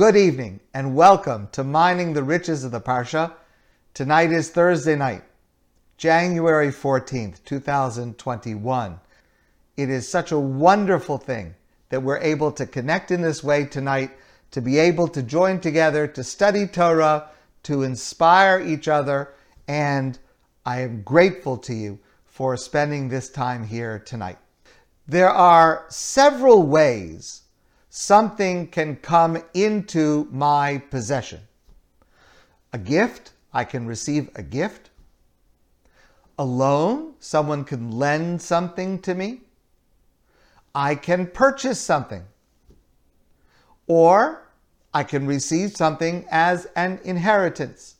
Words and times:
Good 0.00 0.16
evening 0.16 0.60
and 0.72 0.96
welcome 0.96 1.50
to 1.52 1.62
Mining 1.62 2.14
the 2.14 2.22
Riches 2.22 2.64
of 2.64 2.70
the 2.70 2.80
Parsha. 2.80 3.34
Tonight 3.92 4.32
is 4.32 4.48
Thursday 4.48 4.96
night, 4.96 5.22
January 5.98 6.68
14th, 6.68 7.44
2021. 7.44 8.98
It 9.76 9.90
is 9.90 10.08
such 10.08 10.32
a 10.32 10.38
wonderful 10.38 11.18
thing 11.18 11.54
that 11.90 12.02
we're 12.02 12.16
able 12.16 12.50
to 12.50 12.64
connect 12.64 13.10
in 13.10 13.20
this 13.20 13.44
way 13.44 13.66
tonight, 13.66 14.12
to 14.52 14.62
be 14.62 14.78
able 14.78 15.06
to 15.06 15.22
join 15.22 15.60
together, 15.60 16.06
to 16.06 16.24
study 16.24 16.66
Torah, 16.66 17.28
to 17.64 17.82
inspire 17.82 18.58
each 18.58 18.88
other, 18.88 19.34
and 19.68 20.18
I 20.64 20.80
am 20.80 21.02
grateful 21.02 21.58
to 21.58 21.74
you 21.74 21.98
for 22.24 22.56
spending 22.56 23.10
this 23.10 23.28
time 23.28 23.66
here 23.66 23.98
tonight. 23.98 24.38
There 25.06 25.28
are 25.28 25.84
several 25.90 26.62
ways 26.62 27.42
something 27.90 28.68
can 28.68 28.94
come 28.96 29.42
into 29.52 30.28
my 30.30 30.78
possession. 30.90 31.40
A 32.72 32.78
gift, 32.78 33.32
I 33.52 33.64
can 33.64 33.84
receive 33.86 34.30
a 34.36 34.42
gift. 34.42 34.90
A 36.38 36.44
loan, 36.44 37.14
someone 37.18 37.64
can 37.64 37.90
lend 37.90 38.40
something 38.40 39.00
to 39.00 39.14
me. 39.14 39.40
I 40.72 40.94
can 40.94 41.26
purchase 41.26 41.80
something. 41.80 42.22
Or 43.88 44.48
I 44.94 45.02
can 45.02 45.26
receive 45.26 45.76
something 45.76 46.26
as 46.30 46.66
an 46.76 47.00
inheritance. 47.04 47.96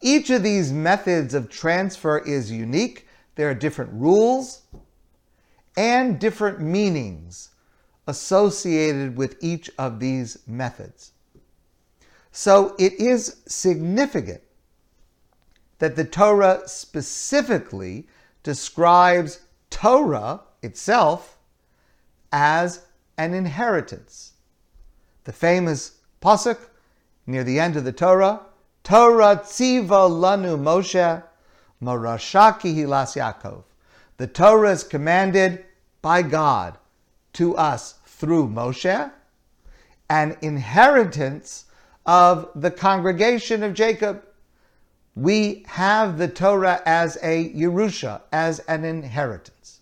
Each 0.00 0.30
of 0.30 0.42
these 0.42 0.72
methods 0.72 1.34
of 1.34 1.50
transfer 1.50 2.18
is 2.18 2.50
unique. 2.50 3.06
There 3.34 3.50
are 3.50 3.54
different 3.54 3.92
rules 3.92 4.62
and 5.76 6.18
different 6.18 6.60
meanings 6.60 7.50
associated 8.06 9.16
with 9.16 9.36
each 9.40 9.70
of 9.78 10.00
these 10.00 10.38
methods. 10.46 11.12
So 12.32 12.74
it 12.78 12.94
is 12.94 13.36
significant 13.46 14.42
that 15.78 15.96
the 15.96 16.04
Torah 16.04 16.62
specifically 16.66 18.06
describes 18.42 19.40
Torah 19.70 20.40
itself 20.62 21.38
as 22.32 22.80
an 23.16 23.34
inheritance. 23.34 24.32
The 25.24 25.32
famous 25.32 25.98
pasuk 26.20 26.58
near 27.26 27.44
the 27.44 27.60
end 27.60 27.76
of 27.76 27.84
the 27.84 27.92
Torah, 27.92 28.40
Torah 28.82 29.36
tziva 29.36 30.10
lanu 30.10 30.58
Moshe, 30.58 31.22
morasha 31.82 32.60
kehilas 32.60 33.16
Yaakov. 33.16 33.64
The 34.16 34.26
Torah 34.26 34.72
is 34.72 34.84
commanded 34.84 35.64
by 36.02 36.22
God 36.22 36.78
to 37.34 37.56
us 37.56 37.94
through 38.06 38.48
Moshe, 38.48 39.12
an 40.08 40.36
inheritance 40.42 41.66
of 42.06 42.50
the 42.54 42.70
congregation 42.70 43.62
of 43.62 43.74
Jacob. 43.74 44.24
We 45.14 45.64
have 45.68 46.18
the 46.18 46.28
Torah 46.28 46.82
as 46.84 47.16
a 47.22 47.52
Yerusha, 47.52 48.22
as 48.32 48.58
an 48.60 48.84
inheritance. 48.84 49.80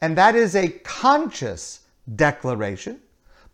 And 0.00 0.16
that 0.18 0.36
is 0.36 0.54
a 0.54 0.68
conscious 0.68 1.80
declaration 2.14 3.00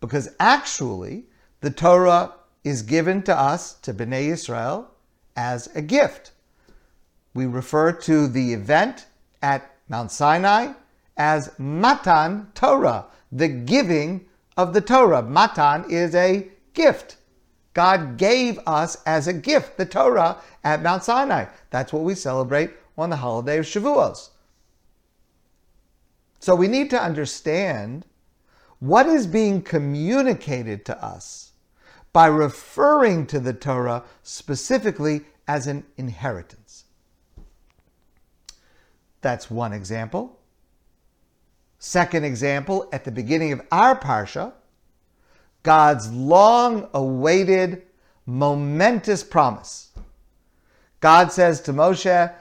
because 0.01 0.35
actually 0.41 1.25
the 1.61 1.71
Torah 1.71 2.35
is 2.65 2.83
given 2.83 3.23
to 3.23 3.37
us, 3.37 3.75
to 3.75 3.95
Bnei 3.95 4.29
Israel, 4.29 4.91
as 5.37 5.69
a 5.75 5.83
gift. 5.83 6.33
We 7.35 7.47
refer 7.47 7.93
to 7.93 8.27
the 8.27 8.53
event 8.53 9.07
at 9.43 9.71
Mount 9.89 10.11
Sinai 10.11 10.73
as 11.21 11.53
Matan 11.59 12.51
Torah, 12.55 13.05
the 13.31 13.47
giving 13.47 14.25
of 14.57 14.73
the 14.73 14.81
Torah. 14.81 15.21
Matan 15.21 15.85
is 15.91 16.15
a 16.15 16.49
gift. 16.73 17.19
God 17.75 18.17
gave 18.17 18.59
us 18.67 18.97
as 19.05 19.29
a 19.29 19.35
gift 19.35 19.77
the 19.77 19.85
Torah 19.85 20.39
at 20.65 20.83
Mount 20.83 21.05
Sinai. 21.05 21.45
That's 21.69 21.93
what 21.93 22.05
we 22.05 22.15
celebrate 22.15 22.71
on 22.97 23.11
the 23.11 23.17
holiday 23.17 23.59
of 23.59 23.67
Shavuos. 23.67 24.31
So 26.39 26.55
we 26.55 26.69
need 26.69 26.89
to 26.89 27.03
understand 27.03 28.07
what 28.79 29.05
is 29.05 29.27
being 29.27 29.61
communicated 29.61 30.87
to 30.87 31.05
us 31.05 31.53
by 32.15 32.29
referring 32.29 33.27
to 33.27 33.41
the 33.41 33.53
Torah 33.53 34.05
specifically 34.23 35.21
as 35.47 35.67
an 35.67 35.85
inheritance. 35.99 36.87
That's 39.21 39.51
one 39.51 39.75
example. 39.75 40.40
Second 41.81 42.25
example, 42.25 42.87
at 42.93 43.05
the 43.07 43.11
beginning 43.11 43.53
of 43.53 43.63
our 43.73 43.99
Parsha, 43.99 44.53
God's 45.63 46.13
long 46.13 46.87
awaited, 46.93 47.83
momentous 48.27 49.25
promise. 49.25 49.89
God 51.01 51.33
says 51.33 51.63
to 51.63 51.73
Moshe, 51.73 52.35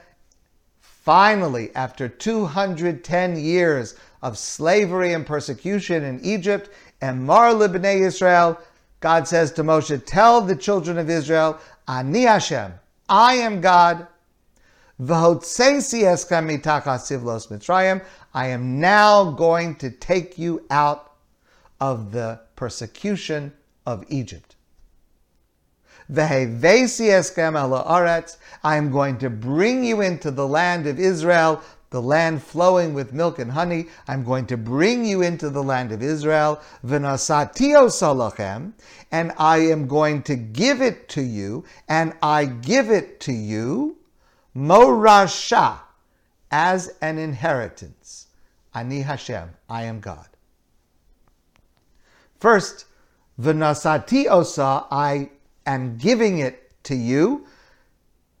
finally, 0.80 1.74
after 1.74 2.06
210 2.06 3.38
years 3.38 3.94
of 4.22 4.36
slavery 4.36 5.14
and 5.14 5.26
persecution 5.26 6.04
in 6.04 6.20
Egypt 6.22 6.68
and 7.00 7.24
Mar 7.24 7.54
Libnei 7.54 8.02
Israel, 8.02 8.60
God 9.00 9.26
says 9.26 9.52
to 9.52 9.64
Moshe, 9.64 10.02
Tell 10.04 10.42
the 10.42 10.54
children 10.54 10.98
of 10.98 11.08
Israel, 11.08 11.58
Ani 11.88 12.24
Hashem, 12.24 12.74
I 13.08 13.36
am 13.36 13.62
God. 13.62 14.06
I 18.32 18.46
am 18.48 18.78
now 18.78 19.32
going 19.32 19.74
to 19.76 19.90
take 19.90 20.38
you 20.38 20.64
out 20.70 21.14
of 21.80 22.12
the 22.12 22.40
persecution 22.54 23.52
of 23.84 24.04
Egypt. 24.08 24.54
I 26.12 26.46
am 28.64 28.90
going 28.90 29.18
to 29.18 29.30
bring 29.30 29.84
you 29.84 30.00
into 30.00 30.30
the 30.30 30.46
land 30.46 30.86
of 30.86 31.00
Israel, 31.00 31.62
the 31.90 32.02
land 32.02 32.42
flowing 32.42 32.94
with 32.94 33.12
milk 33.12 33.40
and 33.40 33.50
honey. 33.50 33.88
I'm 34.06 34.24
going 34.24 34.46
to 34.46 34.56
bring 34.56 35.04
you 35.04 35.22
into 35.22 35.50
the 35.50 35.62
land 35.62 35.90
of 35.90 36.02
Israel. 36.02 36.60
And 36.82 37.06
I 39.38 39.58
am 39.58 39.88
going 39.88 40.22
to 40.22 40.36
give 40.36 40.82
it 40.82 41.08
to 41.08 41.22
you, 41.22 41.64
and 41.88 42.12
I 42.22 42.44
give 42.44 42.90
it 42.90 43.20
to 43.20 43.32
you, 43.32 43.96
Morasha 44.54 45.80
as 46.50 46.90
an 47.00 47.18
inheritance. 47.18 48.19
Ani 48.74 49.02
Hashem, 49.02 49.50
I 49.68 49.82
am 49.84 50.00
God. 50.00 50.28
First, 52.38 52.86
Vinasati 53.40 54.26
osa, 54.28 54.86
I 54.90 55.30
am 55.66 55.96
giving 55.96 56.38
it 56.38 56.72
to 56.84 56.94
you, 56.94 57.46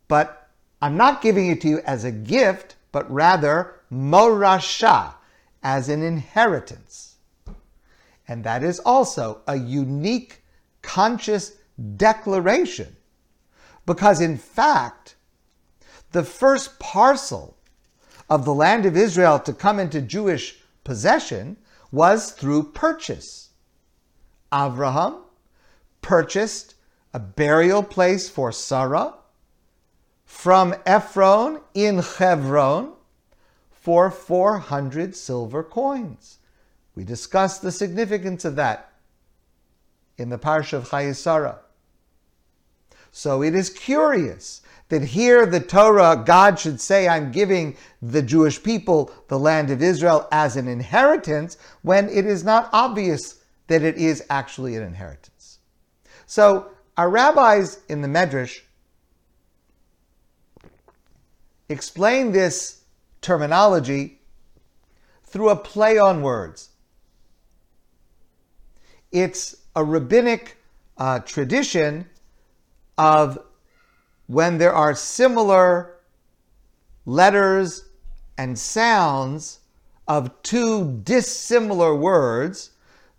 but 0.08 0.48
I'm 0.82 0.96
not 0.96 1.22
giving 1.22 1.48
it 1.48 1.60
to 1.62 1.68
you 1.68 1.80
as 1.80 2.04
a 2.04 2.10
gift, 2.10 2.76
but 2.92 3.10
rather 3.10 3.80
morasha, 3.92 5.14
as 5.62 5.88
an 5.88 6.02
inheritance. 6.02 7.16
And 8.26 8.44
that 8.44 8.62
is 8.62 8.78
also 8.80 9.42
a 9.46 9.56
unique 9.56 10.42
conscious 10.82 11.52
declaration. 11.96 12.96
Because 13.86 14.20
in 14.20 14.38
fact, 14.38 15.16
the 16.12 16.22
first 16.22 16.78
parcel 16.78 17.56
of 18.30 18.44
the 18.44 18.54
land 18.54 18.86
of 18.86 18.96
Israel 18.96 19.40
to 19.40 19.52
come 19.52 19.80
into 19.80 20.00
Jewish 20.00 20.60
possession 20.84 21.56
was 21.90 22.30
through 22.30 22.62
purchase. 22.62 23.50
Avraham 24.52 25.22
purchased 26.00 26.76
a 27.12 27.18
burial 27.18 27.82
place 27.82 28.30
for 28.30 28.52
Sarah 28.52 29.14
from 30.24 30.74
Ephron 30.86 31.60
in 31.74 31.98
Hebron 31.98 32.92
for 33.72 34.10
400 34.10 35.16
silver 35.16 35.64
coins. 35.64 36.38
We 36.94 37.02
discussed 37.02 37.62
the 37.62 37.72
significance 37.72 38.44
of 38.44 38.54
that 38.56 38.92
in 40.16 40.28
the 40.28 40.38
Parsha 40.38 40.74
of 40.74 40.90
Chayei 40.90 41.58
So 43.10 43.42
it 43.42 43.54
is 43.54 43.70
curious 43.70 44.62
that 44.90 45.02
here 45.02 45.46
the 45.46 45.60
Torah, 45.60 46.22
God 46.24 46.58
should 46.58 46.80
say, 46.80 47.08
I'm 47.08 47.32
giving 47.32 47.76
the 48.02 48.22
Jewish 48.22 48.62
people 48.62 49.10
the 49.28 49.38
land 49.38 49.70
of 49.70 49.82
Israel 49.82 50.28
as 50.30 50.56
an 50.56 50.68
inheritance, 50.68 51.56
when 51.82 52.08
it 52.08 52.26
is 52.26 52.44
not 52.44 52.68
obvious 52.72 53.42
that 53.68 53.82
it 53.82 53.96
is 53.96 54.22
actually 54.28 54.76
an 54.76 54.82
inheritance. 54.82 55.60
So 56.26 56.72
our 56.96 57.08
rabbis 57.08 57.78
in 57.88 58.02
the 58.02 58.08
Medrash 58.08 58.60
explain 61.68 62.32
this 62.32 62.82
terminology 63.20 64.20
through 65.24 65.50
a 65.50 65.56
play 65.56 65.98
on 65.98 66.20
words. 66.20 66.70
It's 69.12 69.56
a 69.76 69.84
rabbinic 69.84 70.56
uh, 70.98 71.20
tradition 71.20 72.08
of 72.98 73.38
when 74.30 74.58
there 74.58 74.72
are 74.72 74.94
similar 74.94 75.96
letters 77.04 77.86
and 78.38 78.56
sounds 78.56 79.58
of 80.06 80.30
two 80.44 81.00
dissimilar 81.02 81.96
words, 81.96 82.70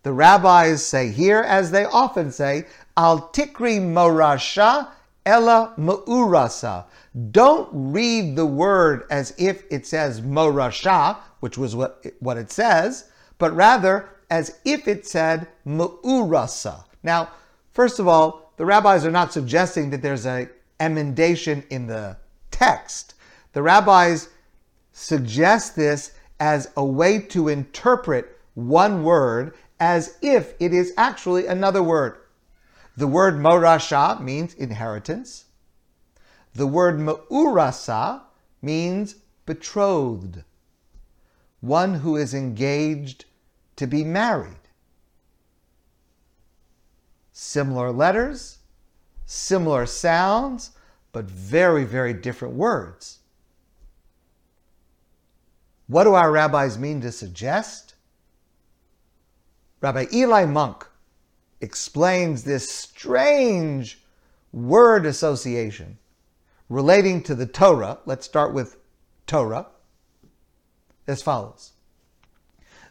The 0.03 0.13
rabbis 0.13 0.85
say 0.85 1.11
here, 1.11 1.41
as 1.41 1.69
they 1.71 1.83
often 1.83 2.31
say, 2.31 2.65
Al 2.95 3.29
tikri 3.33 3.77
morasha 3.81 4.87
ella 5.25 5.73
mu'urasa. 5.77 6.85
Don't 7.31 7.67
read 7.73 8.37
the 8.37 8.45
word 8.45 9.03
as 9.11 9.33
if 9.37 9.65
it 9.69 9.85
says 9.85 10.21
morasha, 10.21 11.17
which 11.41 11.57
was 11.57 11.75
what, 11.75 12.05
what 12.21 12.37
it 12.37 12.53
says, 12.53 13.11
but 13.37 13.53
rather 13.53 14.07
as 14.29 14.59
if 14.63 14.87
it 14.87 15.05
said 15.05 15.45
mu'urasa. 15.67 16.85
Now, 17.03 17.31
first 17.73 17.99
of 17.99 18.07
all, 18.07 18.53
the 18.55 18.65
rabbis 18.65 19.05
are 19.05 19.11
not 19.11 19.33
suggesting 19.33 19.89
that 19.89 20.01
there's 20.01 20.25
a 20.25 20.47
emendation 20.81 21.63
in 21.69 21.87
the 21.87 22.17
text. 22.49 23.13
The 23.53 23.61
rabbis 23.61 24.27
suggest 24.91 25.75
this 25.75 26.11
as 26.39 26.71
a 26.75 26.83
way 26.83 27.19
to 27.19 27.47
interpret 27.47 28.37
one 28.55 29.03
word 29.03 29.53
as 29.79 30.17
if 30.21 30.53
it 30.59 30.73
is 30.73 30.93
actually 30.97 31.45
another 31.45 31.81
word. 31.83 32.17
The 32.97 33.07
word 33.07 33.35
morasha 33.35 34.19
means 34.19 34.53
inheritance. 34.55 35.45
The 36.53 36.67
word 36.67 36.99
ma'urasa 36.99 38.21
means 38.61 39.15
betrothed, 39.45 40.43
one 41.61 41.95
who 41.95 42.17
is 42.17 42.33
engaged 42.33 43.25
to 43.77 43.87
be 43.87 44.03
married. 44.03 44.57
Similar 47.31 47.91
letters, 47.91 48.59
similar 49.31 49.85
sounds, 49.85 50.71
but 51.13 51.23
very, 51.23 51.85
very 51.85 52.13
different 52.13 52.53
words. 52.53 53.19
What 55.87 56.03
do 56.03 56.13
our 56.15 56.29
rabbis 56.29 56.77
mean 56.77 56.99
to 56.99 57.13
suggest? 57.13 57.95
Rabbi 59.79 60.07
Eli 60.11 60.43
Munk 60.45 60.85
explains 61.61 62.43
this 62.43 62.69
strange 62.69 64.03
word 64.51 65.05
association 65.05 65.97
relating 66.67 67.23
to 67.23 67.33
the 67.33 67.45
Torah. 67.45 67.99
Let's 68.05 68.25
start 68.25 68.53
with 68.53 68.75
Torah 69.27 69.67
as 71.07 71.21
follows 71.21 71.71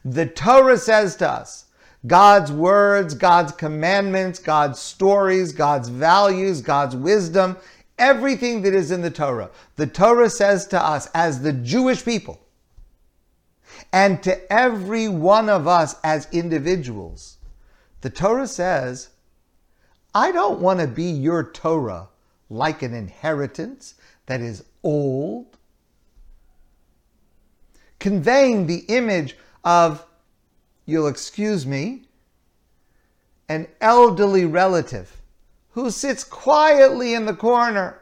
The 0.06 0.24
Torah 0.24 0.78
says 0.78 1.16
to 1.16 1.28
us, 1.28 1.66
God's 2.06 2.50
words, 2.50 3.14
God's 3.14 3.52
commandments, 3.52 4.38
God's 4.38 4.80
stories, 4.80 5.52
God's 5.52 5.88
values, 5.88 6.62
God's 6.62 6.96
wisdom, 6.96 7.56
everything 7.98 8.62
that 8.62 8.74
is 8.74 8.90
in 8.90 9.02
the 9.02 9.10
Torah. 9.10 9.50
The 9.76 9.86
Torah 9.86 10.30
says 10.30 10.66
to 10.68 10.82
us, 10.82 11.08
as 11.14 11.42
the 11.42 11.52
Jewish 11.52 12.04
people, 12.04 12.40
and 13.92 14.22
to 14.22 14.52
every 14.52 15.08
one 15.08 15.48
of 15.48 15.66
us 15.66 15.96
as 16.02 16.28
individuals, 16.32 17.38
the 18.00 18.10
Torah 18.10 18.46
says, 18.46 19.10
I 20.14 20.32
don't 20.32 20.60
want 20.60 20.80
to 20.80 20.86
be 20.86 21.04
your 21.04 21.44
Torah 21.44 22.08
like 22.48 22.82
an 22.82 22.94
inheritance 22.94 23.94
that 24.26 24.40
is 24.40 24.64
old, 24.82 25.56
conveying 27.98 28.66
the 28.66 28.84
image 28.88 29.36
of, 29.64 30.04
you'll 30.90 31.06
excuse 31.06 31.66
me, 31.66 32.02
an 33.48 33.66
elderly 33.80 34.44
relative 34.44 35.20
who 35.70 35.90
sits 35.90 36.24
quietly 36.24 37.14
in 37.14 37.26
the 37.26 37.34
corner. 37.34 38.00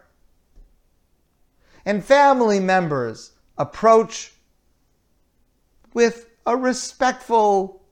And 1.85 2.05
family 2.05 2.61
members 2.61 3.33
approach 3.57 4.33
with 5.95 6.27
a 6.47 6.57
respectful 6.57 7.83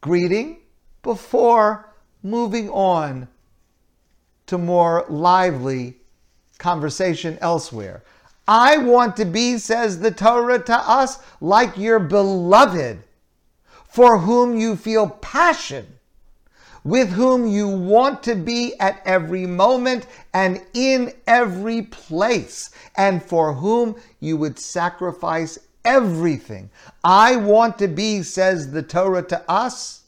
greeting 0.00 0.58
before 1.02 1.92
moving 2.22 2.68
on 2.70 3.28
to 4.46 4.58
more 4.58 5.06
lively 5.08 5.96
conversation 6.58 7.38
elsewhere. 7.40 8.02
I 8.46 8.76
want 8.78 9.16
to 9.16 9.24
be, 9.24 9.58
says 9.58 10.00
the 10.00 10.10
Torah 10.10 10.62
to 10.64 10.76
us, 10.76 11.18
like 11.40 11.78
your 11.78 11.98
beloved, 11.98 13.02
for 13.94 14.18
whom 14.18 14.58
you 14.58 14.74
feel 14.74 15.08
passion, 15.08 15.86
with 16.82 17.10
whom 17.10 17.46
you 17.46 17.68
want 17.68 18.24
to 18.24 18.34
be 18.34 18.74
at 18.80 19.00
every 19.04 19.46
moment 19.46 20.04
and 20.32 20.60
in 20.74 21.12
every 21.28 21.80
place, 21.80 22.70
and 22.96 23.22
for 23.22 23.52
whom 23.52 23.94
you 24.18 24.36
would 24.36 24.58
sacrifice 24.58 25.60
everything. 25.84 26.68
I 27.04 27.36
want 27.36 27.78
to 27.78 27.86
be, 27.86 28.24
says 28.24 28.72
the 28.72 28.82
Torah 28.82 29.22
to 29.28 29.48
us, 29.48 30.02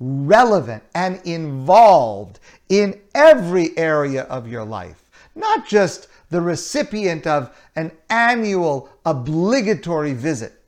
relevant 0.00 0.82
and 0.96 1.20
involved 1.24 2.40
in 2.68 3.00
every 3.14 3.78
area 3.78 4.24
of 4.24 4.48
your 4.48 4.64
life, 4.64 5.08
not 5.36 5.68
just 5.68 6.08
the 6.30 6.40
recipient 6.40 7.28
of 7.28 7.56
an 7.76 7.92
annual 8.08 8.88
obligatory 9.06 10.14
visit, 10.14 10.59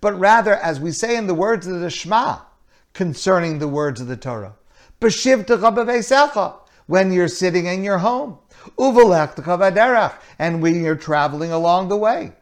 but 0.00 0.18
rather, 0.18 0.54
as 0.54 0.78
we 0.80 0.92
say 0.92 1.16
in 1.16 1.26
the 1.26 1.34
words 1.34 1.66
of 1.66 1.80
the 1.80 1.90
Shema 1.90 2.38
concerning 2.94 3.58
the 3.58 3.68
words 3.68 4.00
of 4.00 4.06
the 4.06 4.16
Torah, 4.16 4.54
when 6.86 7.12
you're 7.12 7.28
sitting 7.28 7.66
in 7.66 7.84
your 7.84 7.98
home, 7.98 8.38
and 10.38 10.62
when 10.62 10.82
you're 10.82 10.96
traveling 10.96 11.52
along 11.52 11.88
the 11.88 11.96
way, 11.96 12.32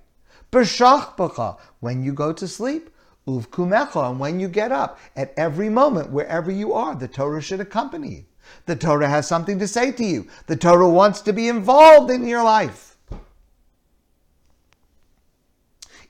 when 1.81 2.03
you 2.03 2.13
go 2.13 2.33
to 2.33 2.49
sleep, 2.49 2.91
and 3.27 4.21
when 4.21 4.39
you 4.41 4.49
get 4.49 4.71
up, 4.73 4.99
at 5.17 5.35
every 5.37 5.69
moment, 5.69 6.11
wherever 6.11 6.51
you 6.51 6.73
are, 6.73 6.95
the 6.95 7.09
Torah 7.09 7.43
should 7.43 7.61
accompany 7.61 8.09
you. 8.09 8.25
The 8.67 8.77
Torah 8.77 9.09
has 9.09 9.27
something 9.27 9.59
to 9.59 9.67
say 9.67 9.91
to 9.93 10.05
you. 10.05 10.29
The 10.47 10.55
Torah 10.57 10.89
wants 10.89 11.21
to 11.23 11.33
be 11.33 11.49
involved 11.49 12.13
in 12.13 12.25
your 12.27 12.45
life. 12.45 12.96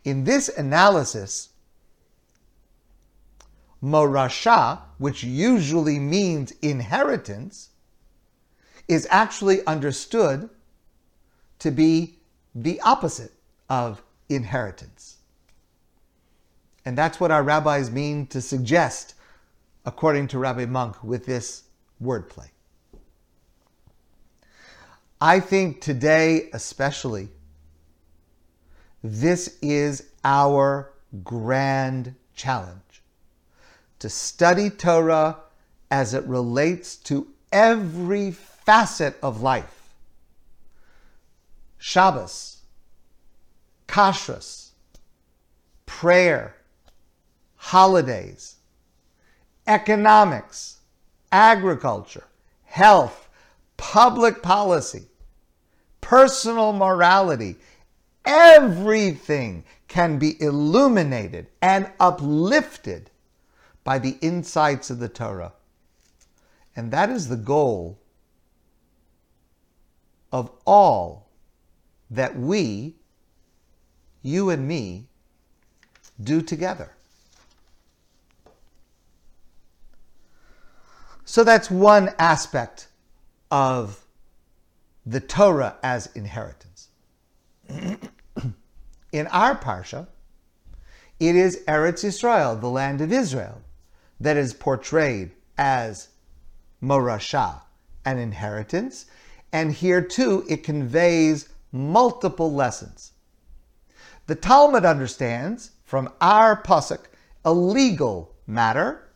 In 0.07 0.23
this 0.23 0.49
analysis, 0.49 1.49
morasha, 3.83 4.81
which 4.99 5.25
usually 5.25 5.99
means 5.99 6.53
inheritance, 6.63 7.71
is 8.87 9.09
actually 9.11 9.67
understood 9.67 10.49
to 11.59 11.73
be 11.73 12.21
the 12.55 12.81
opposite 12.83 13.33
of 13.69 14.01
inheritance. 14.29 15.17
And 16.85 16.97
that's 16.97 17.19
what 17.19 17.33
our 17.33 17.43
rabbis 17.43 17.91
mean 17.91 18.29
to 18.29 18.41
suggest, 18.41 19.15
according 19.85 20.29
to 20.29 20.39
Rabbi 20.39 20.67
Munk, 20.67 21.03
with 21.03 21.27
this 21.27 21.65
wordplay. 22.01 22.51
I 25.21 25.41
think 25.41 25.81
today, 25.81 26.49
especially, 26.53 27.31
this 29.07 29.59
is 29.63 30.05
our 30.25 30.93
grand 31.23 32.15
challenge 32.35 33.03
to 33.99 34.09
study 34.09 34.69
Torah 34.69 35.37
as 35.91 36.15
it 36.15 36.25
relates 36.25 36.97
to 36.97 37.29
every 37.53 38.31
facet 38.33 39.17
of 39.23 39.41
life. 39.41 39.95
Shabbos, 41.79 42.59
kashrus, 43.87 44.71
prayer, 45.87 46.57
holidays, 47.57 48.57
economics, 49.67 50.79
agriculture, 51.31 52.25
health, 52.65 53.29
public 53.77 54.43
policy, 54.43 55.05
personal 56.01 56.73
morality, 56.73 57.57
everything 58.27 59.65
can 59.89 60.19
be 60.19 60.41
illuminated 60.43 61.47
and 61.63 61.91
uplifted 62.01 63.11
by 63.85 63.99
the 63.99 64.19
insights 64.21 64.91
of 64.91 64.99
the 64.99 65.09
Torah. 65.09 65.53
And 66.75 66.91
that 66.91 67.09
is 67.09 67.29
the 67.29 67.37
goal 67.37 67.99
of 70.33 70.51
all 70.67 71.29
that 72.11 72.37
we, 72.37 72.97
you 74.23 74.51
and 74.51 74.67
me, 74.67 75.07
do 76.23 76.43
together. 76.43 76.93
So 81.25 81.45
that's 81.45 81.71
one 81.71 82.11
aspect 82.19 82.89
of 83.51 84.05
the 85.05 85.21
Torah 85.21 85.77
as 85.83 86.09
inheritance. 86.15 86.89
In 89.17 89.29
our 89.29 89.57
Parsha, 89.57 90.09
it 91.19 91.35
is 91.35 91.63
Eretz 91.67 92.05
Yisrael, 92.05 92.61
the 92.61 92.69
land 92.69 93.01
of 93.01 93.11
Israel, 93.11 93.63
that 94.21 94.37
is 94.37 94.53
portrayed 94.53 95.31
as 95.57 96.09
Morasha, 96.83 97.63
an 98.05 98.19
inheritance. 98.19 99.07
And 99.51 99.73
here 99.73 100.03
too, 100.03 100.45
it 100.51 100.63
conveys 100.63 101.49
multiple 101.73 102.53
lessons. 102.53 103.13
The 104.27 104.35
Talmud 104.35 104.85
understands 104.85 105.71
from 105.83 106.13
our 106.21 106.63
Pasuk 106.63 107.07
a 107.43 107.55
legal 107.55 108.35
matter 108.47 109.09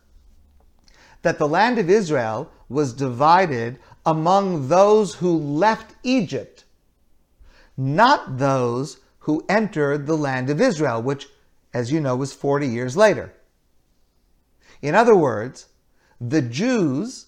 that 1.21 1.37
the 1.37 1.47
land 1.47 1.77
of 1.77 1.91
Israel 1.91 2.51
was 2.71 2.95
divided 2.95 3.79
among 4.07 4.69
those 4.69 5.17
who 5.17 5.37
left 5.37 5.95
Egypt, 6.03 6.65
not 7.77 8.39
those 8.39 8.97
who 9.31 9.45
entered 9.49 10.09
the 10.09 10.17
land 10.17 10.51
of 10.51 10.61
Israel, 10.61 11.01
which, 11.01 11.29
as 11.73 11.93
you 11.93 12.01
know, 12.01 12.17
was 12.17 12.33
40 12.33 12.67
years 12.67 12.97
later. 12.97 13.33
In 14.83 14.97
other 14.97 15.15
words, 15.15 15.69
the 16.21 16.43
Jews 16.43 17.27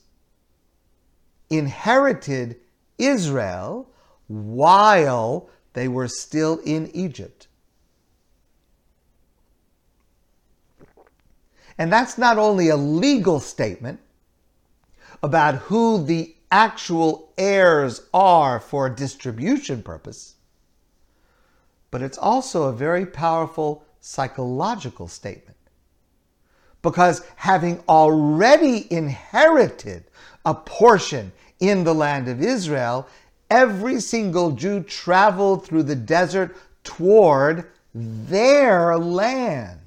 inherited 1.48 2.56
Israel 2.98 3.88
while 4.26 5.48
they 5.74 5.86
were 5.86 6.08
still 6.08 6.58
in 6.64 6.90
Egypt. 6.92 7.46
And 11.78 11.92
that's 11.92 12.18
not 12.18 12.36
only 12.36 12.68
a 12.68 12.76
legal 12.76 13.38
statement 13.38 14.00
about 15.22 15.54
who 15.54 16.02
the 16.02 16.34
actual 16.50 17.32
heirs 17.38 18.00
are 18.12 18.58
for 18.58 18.90
distribution 18.90 19.84
purpose, 19.84 20.34
but 21.92 22.02
it's 22.02 22.18
also 22.18 22.64
a 22.64 22.72
very 22.72 23.06
powerful 23.06 23.84
psychological 24.00 25.06
statement. 25.06 25.56
Because 26.80 27.24
having 27.36 27.80
already 27.88 28.92
inherited 28.92 30.04
a 30.44 30.54
portion 30.54 31.30
in 31.60 31.84
the 31.84 31.94
land 31.94 32.26
of 32.28 32.42
Israel, 32.42 33.06
every 33.50 34.00
single 34.00 34.52
Jew 34.52 34.82
traveled 34.82 35.64
through 35.64 35.84
the 35.84 35.94
desert 35.94 36.56
toward 36.82 37.70
their 37.94 38.98
land, 38.98 39.78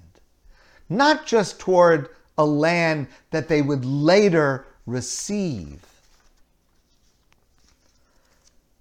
not 0.87 1.25
just 1.25 1.59
toward 1.59 2.09
a 2.37 2.45
land 2.45 3.07
that 3.31 3.47
they 3.47 3.63
would 3.63 3.83
later 3.83 4.67
receive. 4.85 5.83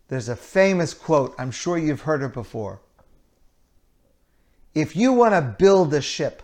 There's 0.08 0.28
a 0.28 0.36
famous 0.36 0.92
quote, 0.92 1.34
I'm 1.38 1.50
sure 1.50 1.78
you've 1.78 2.02
heard 2.02 2.22
it 2.22 2.34
before. 2.34 2.80
If 4.74 4.96
you 4.96 5.12
want 5.12 5.34
to 5.34 5.40
build 5.40 5.94
a 5.94 6.00
ship, 6.00 6.42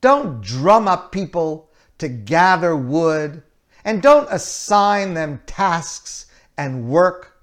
don't 0.00 0.40
drum 0.40 0.86
up 0.86 1.10
people 1.10 1.70
to 1.98 2.08
gather 2.08 2.76
wood 2.76 3.42
and 3.84 4.00
don't 4.00 4.28
assign 4.30 5.14
them 5.14 5.40
tasks 5.46 6.26
and 6.56 6.88
work, 6.88 7.42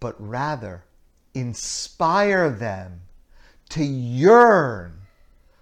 but 0.00 0.16
rather 0.18 0.84
inspire 1.34 2.50
them 2.50 3.02
to 3.68 3.84
yearn 3.84 4.94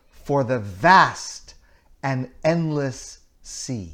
for 0.08 0.42
the 0.44 0.58
vast 0.58 1.54
and 2.02 2.30
endless 2.44 3.18
sea. 3.42 3.92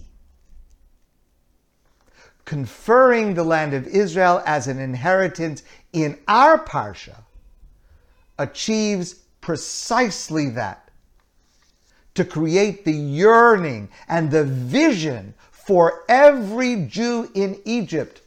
Conferring 2.45 3.35
the 3.35 3.45
land 3.45 3.75
of 3.75 3.87
Israel 3.87 4.43
as 4.47 4.69
an 4.69 4.79
inheritance 4.79 5.63
in 5.93 6.19
our 6.29 6.59
Parsha 6.59 7.25
achieves 8.43 9.15
precisely 9.41 10.51
that. 10.51 10.91
To 12.15 12.25
create 12.25 12.85
the 12.85 12.93
yearning 12.93 13.89
and 14.09 14.31
the 14.31 14.45
vision 14.45 15.35
for 15.51 16.05
every 16.09 16.85
Jew 16.87 17.31
in 17.35 17.61
Egypt 17.65 18.21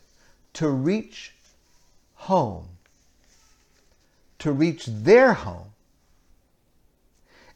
to 0.53 0.69
reach 0.69 1.34
home, 2.15 2.67
to 4.39 4.51
reach 4.51 4.86
their 4.88 5.34
home. 5.34 5.72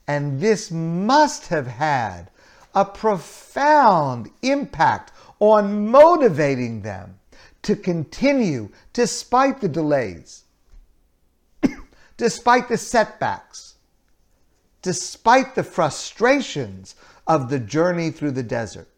And 0.07 0.39
this 0.39 0.69
must 0.69 1.47
have 1.47 1.67
had 1.67 2.29
a 2.75 2.85
profound 2.85 4.29
impact 4.41 5.11
on 5.39 5.87
motivating 5.87 6.81
them 6.81 7.19
to 7.63 7.75
continue 7.75 8.69
despite 8.93 9.61
the 9.61 9.67
delays, 9.67 10.43
despite 12.19 12.67
the 12.67 12.77
setbacks, 12.77 13.75
despite 14.81 15.55
the 15.55 15.63
frustrations 15.63 16.93
of 17.25 17.49
the 17.49 17.57
journey 17.57 18.11
through 18.11 18.31
the 18.31 18.43
desert. 18.43 18.89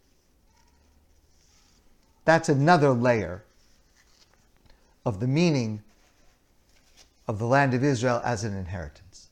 That's 2.25 2.49
another 2.49 2.89
layer 2.89 3.43
of 5.05 5.19
the 5.19 5.27
meaning 5.27 5.83
of 7.27 7.37
the 7.37 7.45
land 7.45 7.75
of 7.75 7.83
Israel 7.83 8.21
as 8.25 8.43
an 8.43 8.57
inheritance. 8.57 9.29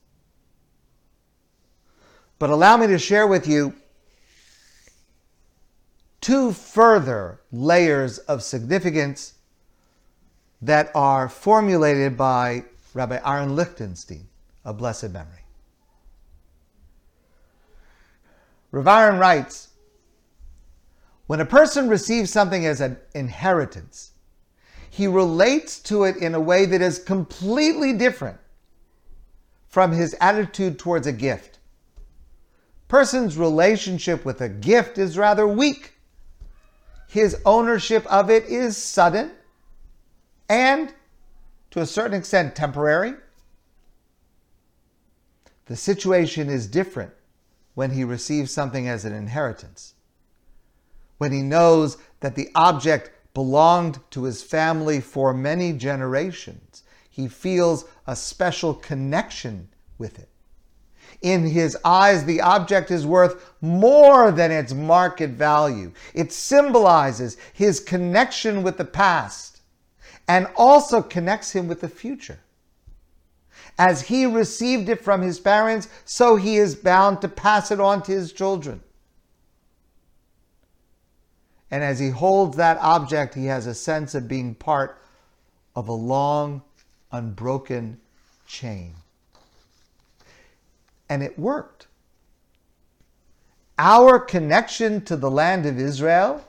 But 2.38 2.52
allow 2.52 2.78
me 2.78 2.86
to 2.88 3.00
share 3.00 3.26
with 3.26 3.48
you 3.48 3.74
two 6.22 6.54
further 6.54 7.40
layers 7.52 8.20
of 8.20 8.44
significance 8.44 9.34
that 10.62 10.92
are 10.94 11.28
formulated 11.28 12.16
by 12.16 12.66
Rabbi 13.00 13.18
Aaron 13.26 13.56
Lichtenstein 13.56 14.28
of 14.66 14.78
blessed 14.78 15.12
memory. 15.12 15.46
Rav 18.72 18.88
Aaron 18.88 19.18
writes, 19.18 19.70
when 21.26 21.40
a 21.40 21.46
person 21.46 21.88
receives 21.88 22.30
something 22.30 22.66
as 22.66 22.82
an 22.82 22.98
inheritance, 23.16 24.12
he 24.90 25.08
relates 25.08 25.80
to 25.80 26.04
it 26.04 26.18
in 26.18 26.36
a 26.36 26.42
way 26.42 26.66
that 26.66 26.82
is 26.82 27.00
completely 27.00 27.94
different 27.94 28.38
from 29.70 29.94
his 29.94 30.14
attitude 30.20 30.78
towards 30.78 31.08
a 31.08 31.14
gift. 31.14 31.60
Person's 32.90 33.38
relationship 33.38 34.26
with 34.26 34.42
a 34.42 34.50
gift 34.50 34.98
is 34.98 35.18
rather 35.18 35.48
weak. 35.48 35.94
His 37.08 37.42
ownership 37.46 38.06
of 38.08 38.30
it 38.30 38.44
is 38.48 38.76
sudden 38.76 39.32
and, 40.50 40.94
to 41.72 41.82
a 41.82 41.86
certain 41.86 42.18
extent, 42.18 42.56
temporary. 42.56 43.14
The 45.66 45.76
situation 45.76 46.50
is 46.50 46.68
different 46.68 47.14
when 47.76 47.92
he 47.92 48.04
receives 48.04 48.52
something 48.52 48.88
as 48.88 49.06
an 49.06 49.14
inheritance. 49.14 49.94
When 51.18 51.32
he 51.32 51.42
knows 51.42 51.98
that 52.22 52.36
the 52.36 52.50
object 52.56 53.12
belonged 53.34 54.00
to 54.12 54.24
his 54.24 54.42
family 54.42 55.00
for 55.00 55.34
many 55.34 55.74
generations. 55.74 56.84
He 57.10 57.28
feels 57.28 57.86
a 58.08 58.16
special 58.16 58.74
connection 58.74 59.70
with 59.98 60.20
it. 60.20 60.30
In 61.22 61.46
his 61.46 61.78
eyes, 61.84 62.26
the 62.26 62.42
object 62.42 62.92
is 62.92 63.06
worth 63.06 63.54
more 63.62 64.32
than 64.32 64.52
its 64.52 64.74
market 64.74 65.32
value. 65.32 65.92
It 66.14 66.32
symbolizes 66.32 67.38
his 67.54 67.80
connection 67.80 68.64
with 68.64 68.78
the 68.78 68.86
past 68.86 69.49
and 70.30 70.48
also 70.56 71.02
connects 71.02 71.52
him 71.52 71.68
with 71.68 71.82
the 71.82 71.90
future. 71.90 72.40
As 73.80 74.04
he 74.04 74.28
received 74.28 74.88
it 74.88 75.04
from 75.04 75.24
his 75.24 75.40
parents, 75.40 75.90
so 76.06 76.36
he 76.36 76.58
is 76.58 76.76
bound 76.76 77.20
to 77.22 77.28
pass 77.28 77.72
it 77.72 77.80
on 77.80 78.04
to 78.04 78.12
his 78.12 78.32
children. 78.32 78.82
And 81.72 81.84
as 81.84 81.98
he 81.98 82.10
holds 82.10 82.58
that 82.58 82.78
object, 82.78 83.34
he 83.34 83.46
has 83.46 83.66
a 83.66 83.74
sense 83.74 84.14
of 84.14 84.28
being 84.28 84.54
part 84.54 85.02
of 85.76 85.88
a 85.88 85.94
long, 85.94 86.62
unbroken 87.12 88.00
chain. 88.46 88.94
And 91.10 91.24
it 91.24 91.40
worked. 91.40 91.88
Our 93.80 94.20
connection 94.20 95.02
to 95.06 95.16
the 95.16 95.32
land 95.32 95.66
of 95.66 95.80
Israel, 95.80 96.46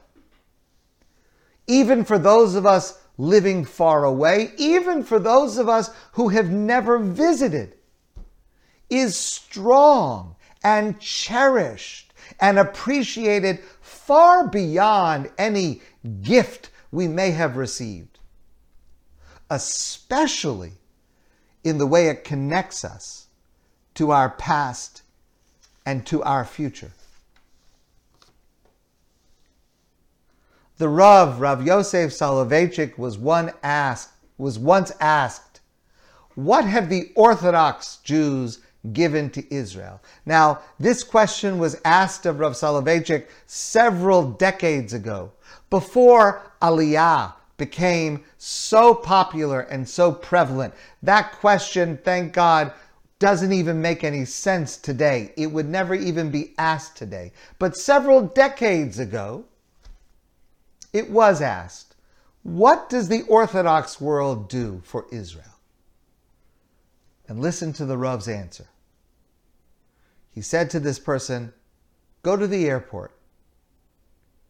even 1.67 2.05
for 2.05 2.19
those 2.19 2.55
of 2.55 2.67
us 2.67 3.00
living 3.21 3.65
far 3.65 4.05
away, 4.05 4.53
even 4.57 5.05
for 5.05 5.19
those 5.19 5.59
of 5.59 5.69
us 5.69 5.91
who 6.13 6.29
have 6.31 6.51
never 6.51 6.99
visited, 6.99 7.75
is 8.89 9.17
strong 9.17 10.35
and 10.65 10.99
cherished 10.99 12.13
and 12.41 12.59
appreciated 12.59 13.61
far 13.81 14.49
beyond 14.49 15.31
any 15.37 15.83
gift 16.23 16.71
we 16.91 17.07
may 17.07 17.31
have 17.31 17.57
received, 17.57 18.19
especially 19.51 20.73
in 21.63 21.79
the 21.79 21.87
way 21.87 22.09
it 22.09 22.25
connects 22.25 22.85
us 22.85 23.27
to 23.95 24.11
our 24.11 24.31
past 24.31 25.03
and 25.85 26.07
to 26.07 26.23
our 26.23 26.45
future. 26.45 26.93
The 30.81 30.89
Rav, 30.89 31.43
Rav 31.43 31.67
Yosef 31.67 32.11
Soloveitchik, 32.11 32.97
was, 32.97 33.19
one 33.19 33.53
asked, 33.63 34.13
was 34.39 34.59
once 34.59 34.91
asked, 34.99 35.61
What 36.37 36.65
have 36.65 36.89
the 36.89 37.13
Orthodox 37.15 37.99
Jews 38.03 38.61
given 38.95 39.29
to 39.33 39.55
Israel? 39.55 40.01
Now, 40.25 40.61
this 40.79 41.05
question 41.05 41.59
was 41.59 41.79
asked 41.85 42.25
of 42.25 42.41
Rav 42.41 42.53
Soloveitchik 42.53 43.27
several 43.47 44.31
decades 44.31 44.95
ago, 44.95 45.33
before 45.69 46.51
Aliyah 46.63 47.35
became 47.59 48.25
so 48.39 48.95
popular 48.95 49.61
and 49.61 49.87
so 49.87 50.11
prevalent. 50.11 50.73
That 51.03 51.33
question, 51.33 51.99
thank 52.05 52.33
God, 52.33 52.73
doesn't 53.19 53.53
even 53.53 53.83
make 53.83 54.03
any 54.03 54.25
sense 54.25 54.79
today. 54.79 55.35
It 55.37 55.49
would 55.49 55.69
never 55.69 55.95
even 55.95 56.31
be 56.31 56.55
asked 56.57 56.97
today. 56.97 57.33
But 57.59 57.77
several 57.77 58.23
decades 58.23 58.99
ago, 58.99 59.45
it 60.93 61.11
was 61.11 61.41
asked 61.41 61.91
what 62.43 62.89
does 62.89 63.09
the 63.09 63.23
Orthodox 63.23 64.01
world 64.01 64.49
do 64.49 64.81
for 64.85 65.07
Israel? 65.13 65.45
And 67.29 67.41
listen 67.41 67.73
to 67.75 67.85
the 67.85 67.99
Rav's 67.99 68.29
answer. 68.29 68.67
He 70.33 70.41
said 70.41 70.71
to 70.71 70.81
this 70.81 70.99
person, 70.99 71.53
Go 72.23 72.37
to 72.37 72.47
the 72.47 72.69
airport. 72.69 73.13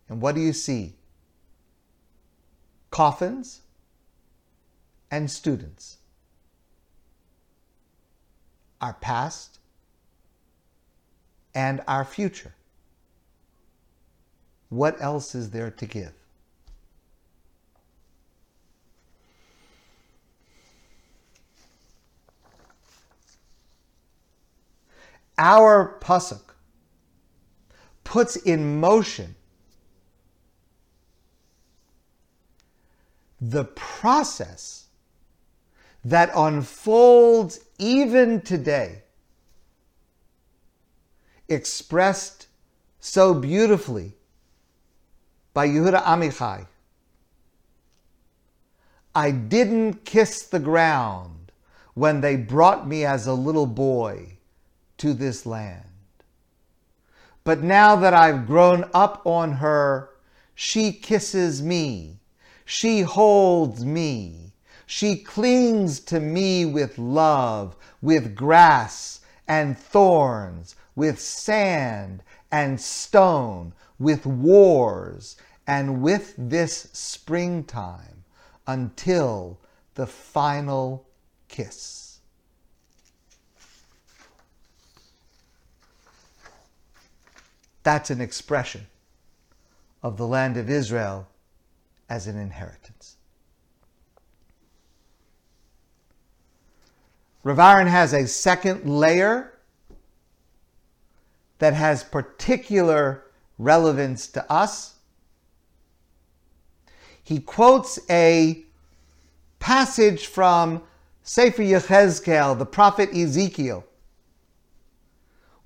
And 0.09 0.20
what 0.20 0.35
do 0.35 0.40
you 0.40 0.52
see? 0.52 0.94
Coffins 2.90 3.62
and 5.11 5.30
students. 5.30 5.99
Our 8.80 8.94
past 8.94 9.59
and 11.54 11.82
our 11.87 12.04
future. 12.04 12.54
What 14.68 15.00
else 15.00 15.35
is 15.35 15.50
there 15.50 15.70
to 15.70 15.87
give? 15.87 16.12
Our 25.40 25.97
pasuk 26.00 26.42
puts 28.04 28.37
in 28.37 28.78
motion 28.78 29.35
the 33.40 33.64
process 33.64 34.88
that 36.04 36.30
unfolds 36.37 37.61
even 37.78 38.42
today, 38.42 39.02
expressed 41.49 42.47
so 42.99 43.32
beautifully 43.32 44.12
by 45.54 45.66
Yehuda 45.66 46.02
Amichai. 46.04 46.66
I 49.14 49.30
didn't 49.30 50.04
kiss 50.04 50.42
the 50.42 50.61
ground 50.61 51.50
when 51.94 52.20
they 52.20 52.37
brought 52.37 52.87
me 52.87 53.06
as 53.06 53.26
a 53.26 53.32
little 53.32 53.66
boy 53.66 54.37
to 55.00 55.14
this 55.14 55.47
land. 55.47 55.85
But 57.42 57.62
now 57.62 57.97
that 57.97 58.14
I've 58.14 58.47
grown 58.47 58.88
up 58.92 59.23
on 59.26 59.52
her, 59.52 60.11
she 60.54 60.92
kisses 60.92 61.62
me, 61.62 62.21
she 62.66 63.00
holds 63.00 63.85
me, 63.85 64.52
she 64.85 65.16
clings 65.16 66.00
to 66.00 66.21
me 66.21 66.66
with 66.66 66.99
love, 66.99 67.76
with 68.02 68.35
grass 68.35 69.21
and 69.49 69.78
thorns, 69.78 70.76
with 70.95 71.19
sand 71.19 72.23
and 72.52 72.78
stone, 72.78 73.73
with 73.99 74.26
wars, 74.26 75.37
and 75.66 76.02
with 76.02 76.35
this 76.37 76.88
springtime 76.92 78.25
until 78.66 79.59
the 79.95 80.07
final 80.07 81.07
kiss. 81.49 82.10
That's 87.82 88.10
an 88.10 88.20
expression 88.20 88.87
of 90.02 90.16
the 90.16 90.26
land 90.26 90.56
of 90.56 90.68
Israel 90.68 91.28
as 92.08 92.26
an 92.26 92.37
inheritance. 92.38 93.16
Rav 97.42 97.56
has 97.56 98.12
a 98.12 98.26
second 98.26 98.84
layer 98.84 99.58
that 101.58 101.75
has 101.75 102.04
particular 102.04 103.25
relevance 103.58 104.26
to 104.28 104.52
us. 104.52 104.96
He 107.22 107.38
quotes 107.38 107.99
a 108.10 108.64
passage 109.58 110.26
from 110.26 110.82
Sefer 111.23 111.62
Yechezkel, 111.62 112.58
the 112.58 112.66
prophet 112.66 113.14
Ezekiel, 113.14 113.84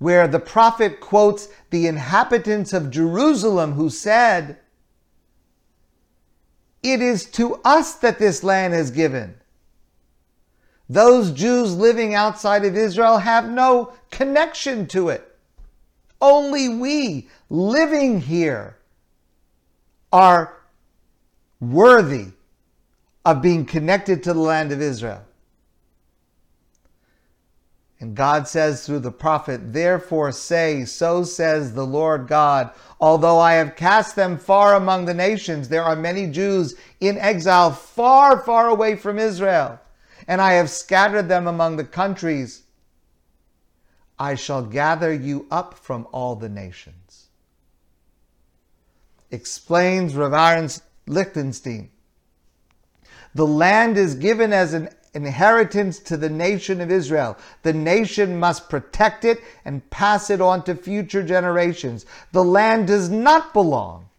where 0.05 0.27
the 0.27 0.39
prophet 0.39 0.99
quotes 0.99 1.47
the 1.71 1.87
inhabitants 1.87 2.73
of 2.73 2.91
Jerusalem 2.91 3.71
who 3.71 3.89
said, 3.89 4.59
It 6.83 7.01
is 7.01 7.25
to 7.31 7.55
us 7.65 7.95
that 7.95 8.19
this 8.19 8.43
land 8.43 8.75
is 8.75 8.91
given. 8.91 9.33
Those 10.87 11.31
Jews 11.31 11.73
living 11.73 12.13
outside 12.13 12.65
of 12.65 12.77
Israel 12.77 13.17
have 13.17 13.49
no 13.49 13.93
connection 14.11 14.85
to 14.89 15.09
it. 15.09 15.27
Only 16.21 16.69
we 16.69 17.27
living 17.49 18.21
here 18.21 18.77
are 20.13 20.55
worthy 21.59 22.27
of 23.25 23.41
being 23.41 23.65
connected 23.65 24.21
to 24.21 24.33
the 24.35 24.39
land 24.39 24.71
of 24.71 24.83
Israel. 24.83 25.23
And 28.05 28.15
God 28.15 28.47
says 28.47 28.85
through 28.85 28.99
the 28.99 29.11
prophet, 29.11 29.73
Therefore 29.73 30.31
say, 30.31 30.85
So 30.85 31.23
says 31.23 31.73
the 31.73 31.87
Lord 31.87 32.27
God, 32.27 32.69
although 32.99 33.39
I 33.39 33.53
have 33.53 33.75
cast 33.75 34.15
them 34.15 34.37
far 34.37 34.75
among 34.75 35.05
the 35.05 35.13
nations, 35.15 35.69
there 35.69 35.81
are 35.81 35.95
many 35.95 36.27
Jews 36.27 36.75
in 36.99 37.17
exile 37.17 37.71
far, 37.71 38.37
far 38.37 38.69
away 38.69 38.95
from 38.95 39.17
Israel, 39.17 39.79
and 40.27 40.39
I 40.39 40.53
have 40.53 40.69
scattered 40.69 41.27
them 41.27 41.47
among 41.47 41.77
the 41.77 41.83
countries. 41.83 42.61
I 44.19 44.35
shall 44.35 44.61
gather 44.61 45.11
you 45.11 45.47
up 45.49 45.73
from 45.73 46.07
all 46.11 46.35
the 46.35 46.47
nations. 46.47 47.29
Explains 49.31 50.13
Rav 50.13 50.31
Aaron 50.31 50.69
Lichtenstein. 51.07 51.89
The 53.33 53.47
land 53.47 53.97
is 53.97 54.13
given 54.13 54.53
as 54.53 54.75
an 54.75 54.89
inheritance 55.15 55.97
to 55.99 56.17
the 56.17 56.29
nation 56.29 56.81
of 56.81 56.91
Israel. 56.91 57.37
The 57.63 57.73
nation 57.73 58.37
must 58.37 58.69
protect 58.69 59.25
it 59.25 59.41
and 59.63 59.89
pass 59.89 60.29
it 60.29 60.41
on 60.41 60.63
to 60.65 60.75
future 60.75 61.23
generations. 61.23 62.05
The 62.33 62.43
land 62.43 62.87
does 62.87 63.09
not 63.09 63.53
belong 63.53 64.09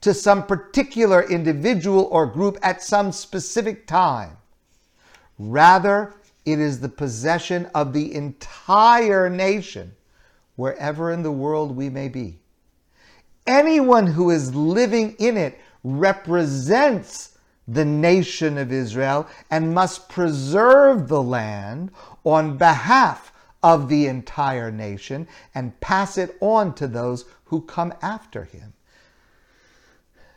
to 0.00 0.12
some 0.12 0.46
particular 0.46 1.22
individual 1.22 2.08
or 2.10 2.26
group 2.26 2.58
at 2.62 2.82
some 2.82 3.12
specific 3.12 3.86
time. 3.86 4.36
Rather, 5.38 6.14
it 6.44 6.58
is 6.58 6.80
the 6.80 6.88
possession 6.88 7.70
of 7.74 7.92
the 7.92 8.14
entire 8.14 9.30
nation, 9.30 9.94
wherever 10.56 11.10
in 11.10 11.22
the 11.22 11.32
world 11.32 11.74
we 11.74 11.88
may 11.88 12.08
be. 12.08 12.38
Anyone 13.46 14.06
who 14.06 14.30
is 14.30 14.54
living 14.54 15.16
in 15.18 15.36
it 15.36 15.58
represents 15.82 17.33
the 17.66 17.84
nation 17.84 18.58
of 18.58 18.70
Israel 18.70 19.26
and 19.50 19.74
must 19.74 20.08
preserve 20.08 21.08
the 21.08 21.22
land 21.22 21.90
on 22.24 22.56
behalf 22.56 23.32
of 23.62 23.88
the 23.88 24.06
entire 24.06 24.70
nation 24.70 25.26
and 25.54 25.80
pass 25.80 26.18
it 26.18 26.36
on 26.40 26.74
to 26.74 26.86
those 26.86 27.24
who 27.46 27.62
come 27.62 27.94
after 28.02 28.44
him. 28.44 28.74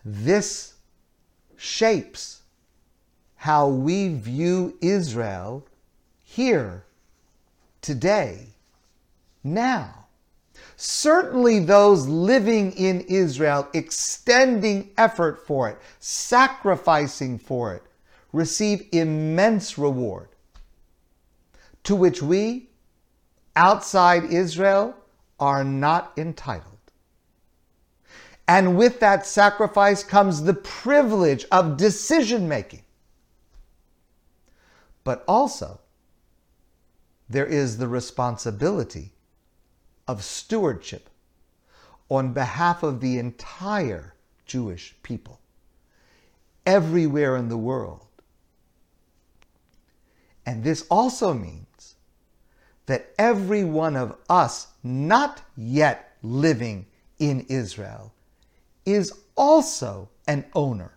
This 0.05 0.75
shapes 1.57 2.41
how 3.35 3.67
we 3.67 4.07
view 4.07 4.77
Israel 4.81 5.65
here, 6.23 6.83
today, 7.81 8.47
now 9.43 10.06
certainly 10.77 11.59
those 11.59 12.07
living 12.07 12.71
in 12.73 13.01
Israel, 13.01 13.67
extending 13.73 14.91
effort 14.97 15.45
for 15.45 15.69
it, 15.69 15.77
sacrificing 15.99 17.37
for 17.37 17.73
it, 17.73 17.83
receive 18.31 18.87
immense 18.91 19.77
reward, 19.77 20.29
to 21.83 21.95
which 21.95 22.21
we, 22.21 22.69
outside 23.55 24.23
Israel, 24.25 24.95
are 25.39 25.63
not 25.63 26.13
entitled. 26.15 26.73
And 28.47 28.77
with 28.77 28.99
that 28.99 29.25
sacrifice 29.25 30.03
comes 30.03 30.43
the 30.43 30.53
privilege 30.53 31.45
of 31.51 31.75
decision 31.75 32.47
making. 32.47 32.83
But 35.03 35.23
also, 35.27 35.81
there 37.27 37.45
is 37.45 37.77
the 37.77 37.87
responsibility 37.87 39.13
of 40.07 40.23
stewardship 40.23 41.09
on 42.09 42.33
behalf 42.33 42.83
of 42.83 43.01
the 43.01 43.17
entire 43.17 44.13
Jewish 44.45 44.95
people, 45.03 45.39
everywhere 46.65 47.35
in 47.35 47.49
the 47.49 47.57
world. 47.57 48.07
And 50.45 50.63
this 50.63 50.85
also 50.89 51.33
means 51.33 51.95
that 52.85 53.13
every 53.17 53.65
one 53.65 53.97
of 53.97 54.15
us 54.29 54.67
not 54.83 55.41
yet 55.57 56.17
living 56.23 56.85
in 57.19 57.45
Israel 57.49 58.13
is 58.85 59.11
also 59.35 60.09
an 60.27 60.45
owner, 60.55 60.93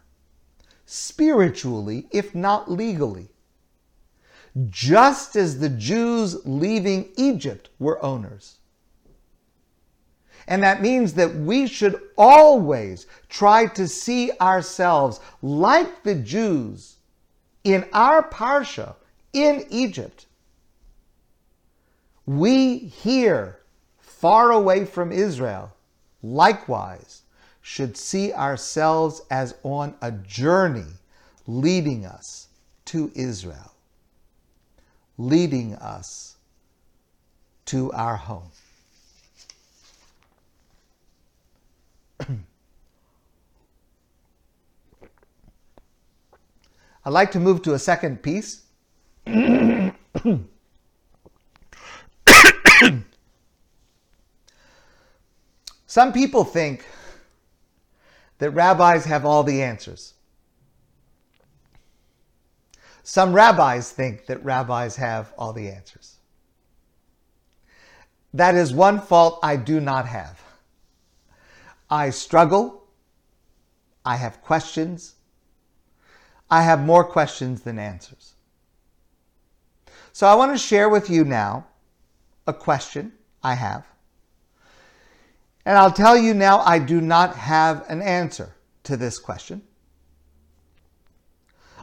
spiritually, 0.86 2.06
if 2.12 2.34
not 2.34 2.70
legally. 2.70 3.28
just 4.68 5.36
as 5.36 5.60
the 5.60 5.68
Jews 5.68 6.44
leaving 6.46 7.08
Egypt 7.16 7.70
were 7.78 8.04
owners. 8.04 8.56
And 10.50 10.64
that 10.64 10.82
means 10.82 11.14
that 11.14 11.32
we 11.32 11.68
should 11.68 12.00
always 12.18 13.06
try 13.28 13.66
to 13.66 13.86
see 13.86 14.32
ourselves 14.40 15.20
like 15.42 16.02
the 16.02 16.16
Jews 16.16 16.96
in 17.62 17.88
our 17.92 18.28
Parsha 18.28 18.96
in 19.32 19.64
Egypt. 19.70 20.26
We 22.26 22.78
here, 22.78 23.60
far 24.00 24.50
away 24.50 24.84
from 24.84 25.12
Israel, 25.12 25.72
likewise 26.20 27.22
should 27.62 27.96
see 27.96 28.32
ourselves 28.32 29.22
as 29.30 29.54
on 29.62 29.94
a 30.02 30.10
journey 30.10 30.94
leading 31.46 32.04
us 32.04 32.48
to 32.86 33.12
Israel, 33.14 33.72
leading 35.16 35.76
us 35.76 36.36
to 37.66 37.92
our 37.92 38.16
home. 38.16 38.50
I'd 47.04 47.12
like 47.12 47.30
to 47.32 47.40
move 47.40 47.62
to 47.62 47.74
a 47.74 47.78
second 47.78 48.22
piece. 48.22 48.62
Some 55.86 56.12
people 56.12 56.44
think 56.44 56.86
that 58.38 58.50
rabbis 58.50 59.04
have 59.06 59.24
all 59.24 59.42
the 59.42 59.62
answers. 59.62 60.14
Some 63.02 63.32
rabbis 63.32 63.90
think 63.90 64.26
that 64.26 64.44
rabbis 64.44 64.96
have 64.96 65.32
all 65.36 65.52
the 65.52 65.68
answers. 65.68 66.16
That 68.32 68.54
is 68.54 68.72
one 68.72 69.00
fault 69.00 69.40
I 69.42 69.56
do 69.56 69.80
not 69.80 70.06
have. 70.06 70.40
I 71.90 72.10
struggle. 72.10 72.84
I 74.04 74.16
have 74.16 74.40
questions. 74.42 75.16
I 76.50 76.62
have 76.62 76.80
more 76.80 77.04
questions 77.04 77.62
than 77.62 77.78
answers. 77.78 78.34
So 80.12 80.26
I 80.26 80.34
want 80.34 80.52
to 80.52 80.58
share 80.58 80.88
with 80.88 81.08
you 81.08 81.24
now 81.24 81.66
a 82.46 82.52
question 82.52 83.12
I 83.42 83.54
have. 83.54 83.86
And 85.64 85.76
I'll 85.76 85.92
tell 85.92 86.16
you 86.16 86.34
now, 86.34 86.60
I 86.60 86.78
do 86.78 87.00
not 87.00 87.36
have 87.36 87.84
an 87.88 88.02
answer 88.02 88.54
to 88.84 88.96
this 88.96 89.18
question. 89.18 89.62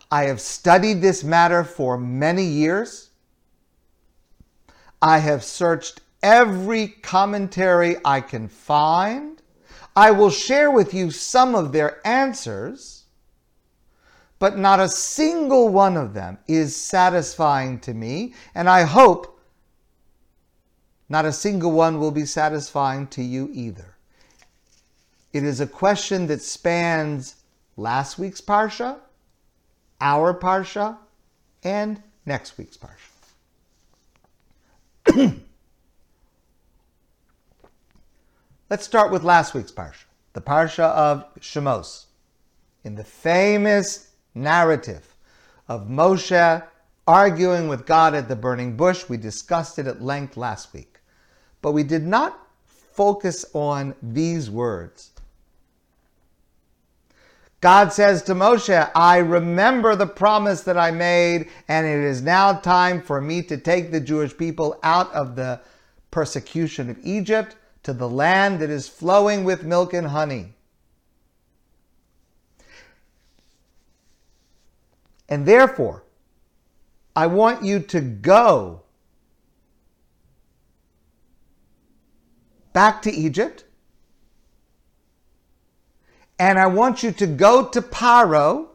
I 0.10 0.24
have 0.24 0.41
studied 0.41 1.02
this 1.02 1.24
matter 1.24 1.63
for 1.63 1.98
many 1.98 2.43
years. 2.43 3.10
I 5.02 5.20
have 5.20 5.43
searched 5.43 6.02
every 6.24 6.88
commentary 6.88 7.98
I 8.04 8.22
can 8.22 8.48
find. 8.48 9.37
I 9.98 10.12
will 10.12 10.30
share 10.30 10.70
with 10.70 10.94
you 10.94 11.10
some 11.10 11.56
of 11.56 11.72
their 11.72 12.06
answers, 12.06 13.06
but 14.38 14.56
not 14.56 14.80
a 14.80 14.88
single 14.88 15.70
one 15.70 15.98
of 15.98 16.14
them 16.14 16.38
is 16.48 16.76
satisfying 16.76 17.80
to 17.80 17.96
me, 17.96 18.36
and 18.54 18.70
I 18.70 18.84
hope 18.84 19.42
not 21.10 21.26
a 21.26 21.34
single 21.34 21.72
one 21.72 22.00
will 22.00 22.12
be 22.12 22.28
satisfying 22.28 23.08
to 23.08 23.24
you 23.24 23.50
either. 23.52 23.98
It 25.34 25.44
is 25.44 25.62
a 25.62 25.68
question 25.68 26.28
that 26.28 26.44
spans 26.44 27.34
last 27.76 28.20
week's 28.20 28.40
Parsha, 28.40 29.00
our 30.00 30.32
Parsha, 30.32 30.96
and 31.64 32.04
next 32.24 32.60
week's 32.60 32.78
Parsha. 35.08 35.40
Let's 38.70 38.84
start 38.84 39.14
with 39.14 39.24
last 39.24 39.54
week's 39.54 39.72
Parsha, 39.72 40.04
the 40.34 40.42
Parsha 40.42 40.84
of 40.84 41.24
Shemos. 41.40 42.08
In 42.84 42.96
the 42.96 43.04
famous 43.06 44.10
narrative 44.36 45.16
of 45.70 45.88
Moshe 45.88 46.62
arguing 47.08 47.70
with 47.70 47.86
God 47.86 48.14
at 48.14 48.28
the 48.28 48.36
burning 48.36 48.76
bush, 48.76 49.08
we 49.08 49.16
discussed 49.16 49.80
it 49.80 49.88
at 49.88 50.02
length 50.02 50.36
last 50.36 50.74
week. 50.74 51.00
But 51.62 51.72
we 51.72 51.84
did 51.84 52.06
not 52.06 52.46
focus 52.66 53.46
on 53.54 53.96
these 54.04 54.50
words. 54.50 55.12
God 57.62 57.94
says 57.94 58.22
to 58.24 58.36
Moshe, 58.36 58.92
I 58.94 59.20
remember 59.20 59.96
the 59.96 60.08
promise 60.08 60.64
that 60.64 60.78
I 60.78 60.92
made, 60.92 61.48
and 61.70 61.88
it 61.88 62.04
is 62.04 62.22
now 62.22 62.52
time 62.52 63.02
for 63.02 63.22
me 63.22 63.44
to 63.44 63.56
take 63.56 63.94
the 63.94 64.02
Jewish 64.02 64.36
people 64.36 64.78
out 64.84 65.10
of 65.14 65.38
the 65.38 65.62
persecution 66.12 66.90
of 66.90 66.98
Egypt 67.02 67.56
to 67.88 67.93
the 67.93 68.10
land 68.10 68.60
that 68.60 68.69
is 68.69 68.89
flowing 68.89 69.45
with 69.45 69.63
milk 69.63 69.93
and 69.93 70.08
honey. 70.08 70.54
And 75.30 75.45
therefore, 75.45 76.04
I 77.15 77.28
want 77.28 77.63
you 77.63 77.80
to 77.80 78.02
go 78.02 78.82
back 82.73 83.02
to 83.04 83.10
Egypt. 83.10 83.63
And 86.38 86.60
I 86.60 86.67
want 86.67 87.04
you 87.04 87.13
to 87.13 87.26
go 87.26 87.69
to 87.69 87.82
Paro, 87.82 88.67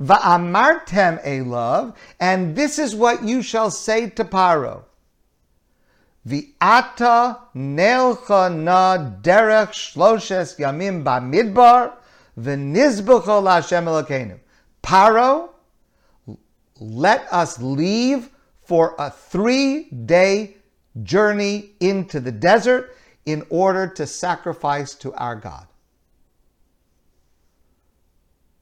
va'amartem 0.00 1.22
elav, 1.22 1.94
and 2.18 2.56
this 2.56 2.78
is 2.78 2.94
what 2.94 3.22
you 3.24 3.42
shall 3.42 3.70
say 3.70 4.08
to 4.08 4.24
Paro. 4.24 4.84
Vi'ata 6.26 7.38
nelcha 7.54 8.54
na 8.54 8.96
derech 9.20 9.72
shloshes 9.72 10.58
yamim 10.58 11.04
bamidbar, 11.04 11.92
v'nizbucho 12.38 13.42
la'Hashem 13.42 13.84
Elokeinu. 13.84 14.38
Paro, 14.82 15.50
let 16.80 17.30
us 17.32 17.60
leave 17.60 18.30
for 18.62 18.94
a 18.98 19.10
three-day 19.10 20.56
journey 21.02 21.72
into 21.80 22.20
the 22.20 22.32
desert 22.32 22.96
in 23.26 23.44
order 23.50 23.86
to 23.86 24.06
sacrifice 24.06 24.94
to 24.94 25.12
our 25.14 25.36
God. 25.36 25.66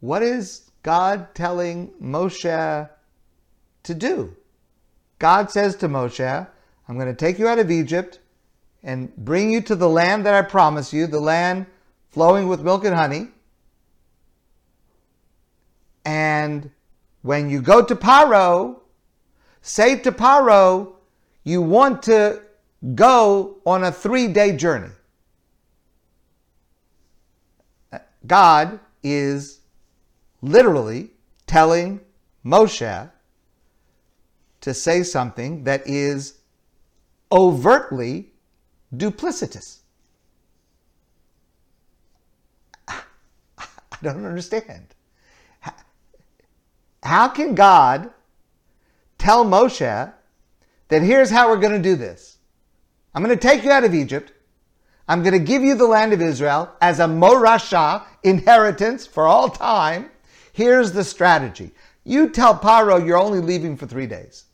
What 0.01 0.22
is 0.22 0.70
God 0.83 1.33
telling 1.35 1.92
Moshe 2.03 2.90
to 3.85 3.94
do? 3.94 4.37
God 5.20 5.51
says 5.51 5.77
to 5.77 5.88
Moshe, 5.88 6.48
I'm 6.88 6.97
going 6.97 7.09
to 7.09 7.14
take 7.14 7.38
you 7.38 7.49
out 7.49 7.59
of 7.59 7.71
Egypt 7.71 8.18
and 8.83 9.14
bring 9.16 9.51
you 9.51 9.61
to 9.62 9.77
the 9.77 9.88
land 9.88 10.27
that 10.27 10.35
I 10.35 10.42
promise 10.42 10.92
you, 10.92 11.07
the 11.07 11.21
land 11.21 11.66
flowing 12.11 12.49
with 12.49 12.62
milk 12.62 12.85
and 12.85 12.95
honey. 12.95 13.29
And 16.05 16.71
when 17.23 17.49
you 17.49 17.62
go 17.62 17.85
to 17.85 17.95
Paro, 17.95 18.81
say 19.61 19.99
to 20.01 20.11
Paro, 20.11 20.95
you 21.45 21.62
want 21.62 22.03
to 22.05 22.42
go 22.95 23.59
on 23.64 23.85
a 23.85 23.92
three 23.92 24.29
day 24.29 24.57
journey. 24.57 24.90
Uh, 27.92 27.99
God 28.27 28.81
is 29.03 29.61
literally 30.40 31.11
telling 31.47 32.01
Moshe 32.45 33.11
to 34.61 34.75
say 34.75 35.03
something 35.03 35.64
that 35.64 35.87
is 35.87 36.35
overtly 37.33 38.31
duplicitous. 38.95 39.79
I 42.87 43.01
don't 44.03 44.27
understand. 44.27 44.95
How 47.03 47.29
can 47.29 47.55
God 47.55 48.11
tell 49.18 49.45
Moshe 49.45 50.12
that 50.88 51.01
here's 51.01 51.31
how 51.31 51.49
we're 51.49 51.57
going 51.57 51.73
to 51.73 51.88
do 51.88 51.97
this. 51.97 52.37
I'm 53.14 53.23
going 53.23 53.35
to 53.35 53.49
take 53.49 53.64
you 53.64 53.71
out 53.71 53.83
of 53.83 53.95
Egypt. 53.95 54.33
I'm 55.09 55.23
going 55.23 55.33
to 55.33 55.38
give 55.38 55.62
you 55.62 55.75
the 55.75 55.87
land 55.87 56.12
of 56.12 56.21
Israel 56.21 56.71
as 56.83 57.01
a 57.01 57.05
morasha 57.05 58.03
inheritance 58.25 59.07
for 59.07 59.27
all 59.27 59.49
time. 59.49 60.11
Here's 60.53 60.92
the 60.92 61.03
strategy. 61.03 61.71
You 62.05 62.29
tell 62.29 62.55
Paro 62.59 63.05
you're 63.05 63.16
only 63.16 63.40
leaving 63.40 63.77
for 63.77 63.87
three 63.87 64.07
days. 64.07 64.45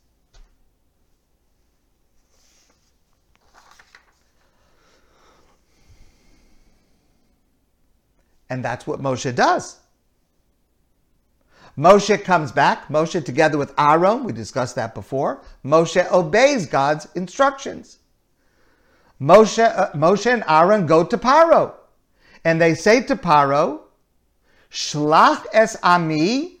And 8.49 8.63
that's 8.63 8.87
what 8.87 9.01
Moshe 9.01 9.33
does. 9.35 9.77
Moshe 11.77 12.23
comes 12.23 12.51
back, 12.51 12.89
Moshe 12.89 13.23
together 13.23 13.57
with 13.57 13.73
Aaron, 13.77 14.25
we 14.25 14.33
discussed 14.33 14.75
that 14.75 14.93
before. 14.93 15.41
Moshe 15.63 16.05
obeys 16.11 16.65
God's 16.65 17.07
instructions. 17.15 17.99
Moshe, 19.21 19.63
uh, 19.63 19.91
Moshe 19.91 20.25
and 20.25 20.43
Aaron 20.47 20.85
go 20.85 21.05
to 21.05 21.17
Paro, 21.17 21.73
and 22.43 22.59
they 22.61 22.73
say 22.73 23.01
to 23.03 23.15
Paro, 23.15 23.81
Shlach 24.71 25.45
es 25.53 25.77
ami 25.81 26.59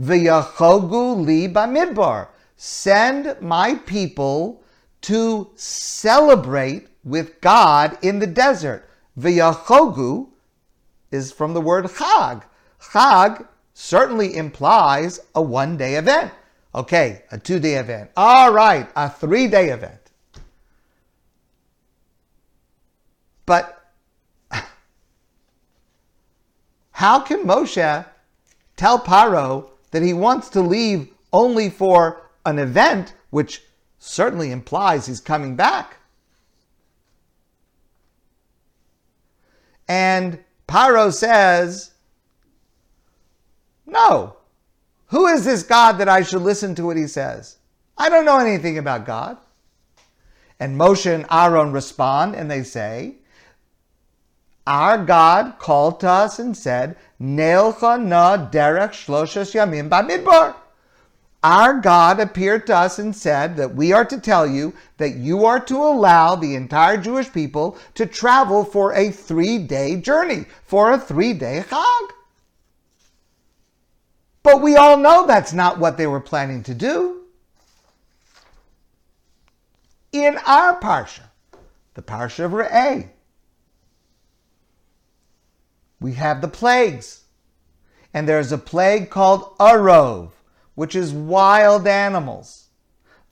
v'yachogu 0.00 1.24
li 1.24 1.48
bamidbar. 1.48 2.28
send 2.56 3.36
my 3.40 3.74
people 3.74 4.62
to 5.02 5.50
celebrate 5.54 6.88
with 7.04 7.40
God 7.40 7.98
in 8.02 8.18
the 8.18 8.26
desert. 8.26 8.88
V'yachogu 9.18 10.28
is 11.16 11.32
from 11.32 11.54
the 11.54 11.60
word 11.60 11.86
chag. 11.86 12.44
Chag 12.80 13.46
certainly 13.74 14.36
implies 14.36 15.18
a 15.34 15.42
one 15.42 15.76
day 15.76 15.96
event. 15.96 16.30
Okay, 16.74 17.22
a 17.32 17.38
two 17.38 17.58
day 17.58 17.74
event. 17.74 18.10
All 18.16 18.52
right, 18.52 18.88
a 18.94 19.10
three 19.10 19.48
day 19.48 19.70
event. 19.70 20.12
But 23.46 23.92
how 26.90 27.20
can 27.20 27.44
Moshe 27.44 28.06
tell 28.76 28.98
Paro 28.98 29.70
that 29.90 30.02
he 30.02 30.12
wants 30.12 30.50
to 30.50 30.60
leave 30.60 31.08
only 31.32 31.70
for 31.70 32.28
an 32.44 32.58
event, 32.58 33.14
which 33.30 33.62
certainly 33.98 34.52
implies 34.52 35.06
he's 35.06 35.20
coming 35.20 35.56
back? 35.56 35.96
And 39.88 40.40
Paro 40.68 41.12
says, 41.12 41.92
No. 43.86 44.36
Who 45.08 45.26
is 45.26 45.44
this 45.44 45.62
God 45.62 45.98
that 45.98 46.08
I 46.08 46.22
should 46.22 46.42
listen 46.42 46.74
to 46.74 46.84
what 46.84 46.96
he 46.96 47.06
says? 47.06 47.58
I 47.96 48.08
don't 48.08 48.24
know 48.24 48.38
anything 48.38 48.76
about 48.76 49.06
God. 49.06 49.38
And 50.58 50.78
Moshe 50.78 51.12
and 51.12 51.26
Aaron 51.30 51.72
respond 51.72 52.34
and 52.34 52.50
they 52.50 52.62
say, 52.62 53.16
Our 54.66 55.04
God 55.04 55.58
called 55.58 56.00
to 56.00 56.08
us 56.08 56.38
and 56.38 56.56
said, 56.56 56.96
na 57.18 57.72
derech 57.72 58.92
shloshes 58.92 59.54
yamim 59.54 59.88
bamidbar. 59.88 60.54
Our 61.46 61.74
God 61.74 62.18
appeared 62.18 62.66
to 62.66 62.76
us 62.76 62.98
and 62.98 63.14
said 63.14 63.56
that 63.56 63.76
we 63.76 63.92
are 63.92 64.04
to 64.04 64.18
tell 64.18 64.48
you 64.48 64.74
that 64.96 65.14
you 65.14 65.44
are 65.44 65.60
to 65.60 65.76
allow 65.76 66.34
the 66.34 66.56
entire 66.56 66.96
Jewish 66.96 67.32
people 67.32 67.78
to 67.94 68.04
travel 68.04 68.64
for 68.64 68.92
a 68.94 69.12
three 69.12 69.58
day 69.58 69.94
journey, 69.94 70.46
for 70.64 70.90
a 70.90 70.98
three 70.98 71.34
day 71.34 71.62
Chag. 71.68 72.08
But 74.42 74.60
we 74.60 74.74
all 74.74 74.96
know 74.96 75.24
that's 75.24 75.52
not 75.52 75.78
what 75.78 75.96
they 75.96 76.08
were 76.08 76.18
planning 76.18 76.64
to 76.64 76.74
do. 76.74 77.22
In 80.10 80.38
our 80.48 80.80
Parsha, 80.80 81.28
the 81.94 82.02
Parsha 82.02 82.46
of 82.46 82.50
VaEira, 82.50 83.08
we 86.00 86.14
have 86.14 86.40
the 86.40 86.48
plagues. 86.48 87.22
And 88.12 88.28
there's 88.28 88.50
a 88.50 88.58
plague 88.58 89.10
called 89.10 89.56
Arov 89.58 90.32
which 90.76 90.94
is 90.94 91.12
wild 91.12 91.86
animals. 91.88 92.68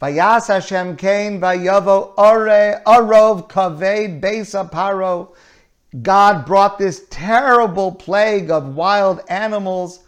Vayas 0.02 0.48
Hashem 0.48 0.96
Cain 0.96 1.40
Vayavo 1.40 2.12
Ore 2.18 2.82
Arov 2.84 3.48
Kaved 3.48 4.20
Besa 4.20 4.68
Paro. 4.70 5.34
God 6.02 6.44
brought 6.44 6.78
this 6.78 7.06
terrible 7.10 7.92
plague 7.92 8.50
of 8.50 8.74
wild 8.74 9.20
animals. 9.28 10.00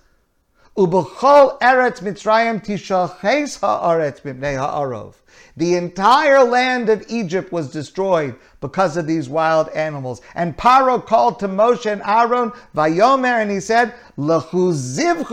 Eretz 0.77 2.01
Mitzrayim 2.01 2.65
Tishaches 2.65 3.61
Haaretz 3.61 4.23
Mipnei 4.23 4.57
Ha'arov. 4.57 5.15
The 5.57 5.75
entire 5.75 6.45
land 6.45 6.91
of 6.91 7.05
Egypt 7.09 7.51
was 7.51 7.71
destroyed 7.71 8.37
because 8.61 8.99
of 8.99 9.07
these 9.07 9.29
wild 9.29 9.71
animals. 9.71 10.21
And 10.35 10.57
Paro 10.57 11.05
called 11.05 11.39
to 11.41 11.49
Moshe 11.49 11.91
and 11.91 12.03
Aaron, 12.03 12.53
Vayomer, 12.75 13.41
and 13.41 13.51
he 13.51 13.61
said, 13.61 13.95
lelokechem 14.19 15.25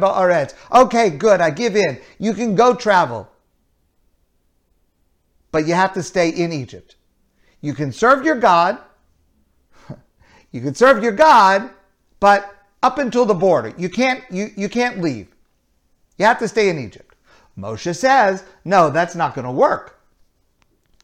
ba'aretz. 0.00 0.54
Okay, 0.72 1.10
good, 1.10 1.40
I 1.40 1.50
give 1.50 1.74
in. 1.74 1.98
You 2.18 2.32
can 2.32 2.54
go 2.54 2.74
travel. 2.74 3.28
But 5.50 5.66
you 5.66 5.74
have 5.74 5.94
to 5.94 6.02
stay 6.02 6.28
in 6.28 6.52
Egypt. 6.52 6.94
You 7.60 7.74
can 7.74 7.92
serve 7.92 8.24
your 8.24 8.36
God. 8.36 8.78
You 10.50 10.62
can 10.62 10.74
serve 10.74 11.02
your 11.02 11.12
God, 11.12 11.68
but 12.20 12.57
up 12.82 12.98
until 12.98 13.24
the 13.24 13.34
border. 13.34 13.72
You 13.76 13.88
can't, 13.88 14.22
you, 14.30 14.50
you 14.56 14.68
can't 14.68 15.00
leave. 15.00 15.28
You 16.16 16.24
have 16.24 16.38
to 16.38 16.48
stay 16.48 16.68
in 16.68 16.78
Egypt. 16.78 17.14
Moshe 17.58 17.94
says, 17.96 18.44
no, 18.64 18.90
that's 18.90 19.14
not 19.14 19.34
going 19.34 19.44
to 19.44 19.50
work. 19.50 20.00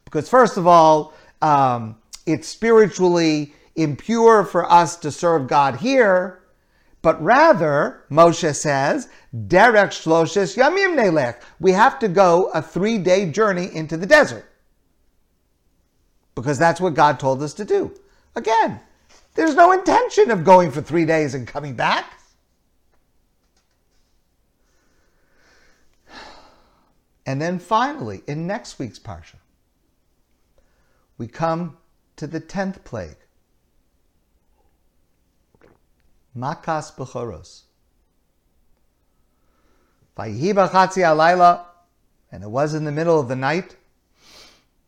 Because, 0.05 0.29
first 0.29 0.57
of 0.57 0.67
all, 0.67 1.15
um, 1.43 1.97
it's 2.27 2.49
spiritually 2.49 3.53
impure 3.77 4.45
for 4.45 4.71
us 4.71 4.97
to 4.97 5.11
serve 5.11 5.49
God 5.49 5.77
here, 5.77 6.41
but 7.03 7.23
rather, 7.23 8.05
Moshe 8.11 8.55
says, 8.55 9.09
Derech 9.35 9.93
Shloshes 9.93 10.57
Yamim 10.57 10.97
Nelech. 10.97 11.37
We 11.61 11.73
have 11.73 11.99
to 11.99 12.09
go 12.09 12.47
a 12.47 12.63
three 12.63 12.97
day 12.97 13.31
journey 13.31 13.69
into 13.75 13.99
the 13.99 14.07
desert. 14.07 14.51
Because 16.35 16.59
that's 16.59 16.81
what 16.81 16.95
God 16.95 17.21
told 17.21 17.43
us 17.43 17.53
to 17.55 17.65
do. 17.65 17.93
Again, 18.37 18.81
there's 19.35 19.55
no 19.55 19.73
intention 19.73 20.31
of 20.31 20.45
going 20.45 20.71
for 20.71 20.81
three 20.81 21.05
days 21.05 21.35
and 21.35 21.47
coming 21.47 21.75
back. 21.75 22.19
And 27.27 27.41
then 27.41 27.59
finally, 27.59 28.23
in 28.27 28.47
next 28.47 28.79
week's 28.79 28.99
Parsha, 28.99 29.37
we 31.17 31.27
come 31.27 31.79
to 32.17 32.27
the 32.27 32.41
10th 32.41 32.85
plague. 32.85 33.17
Makas 36.37 36.95
Bechoros. 36.95 37.63
Alayla, 40.17 41.65
and 42.31 42.43
it 42.43 42.51
was 42.51 42.75
in 42.75 42.85
the 42.85 42.93
middle 42.93 43.19
of 43.19 43.29
the 43.29 43.37
night. 43.37 43.77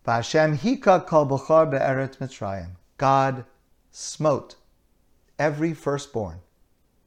V'Hashem 0.07 0.59
hika 0.59 1.07
kol 1.07 1.27
b'chor 1.27 1.71
be'eret 1.71 2.19
Mitzrayim. 2.19 2.71
God 2.97 3.45
smote 3.99 4.57
every 5.39 5.73
firstborn 5.73 6.39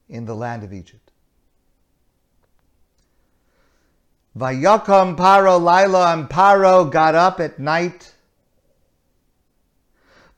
in 0.09 0.25
the 0.25 0.33
land 0.33 0.63
of 0.63 0.73
Egypt. 0.73 1.11
Vayakam 4.35 5.15
Paro 5.15 5.61
Laila 5.61 6.13
and 6.13 6.27
Paro 6.27 6.91
got 6.91 7.13
up 7.13 7.39
at 7.39 7.59
night. 7.59 8.15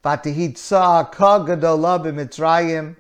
Vatihitza 0.04 1.14
Kagadola 1.14 2.04
b'Mitzrayim. 2.04 2.98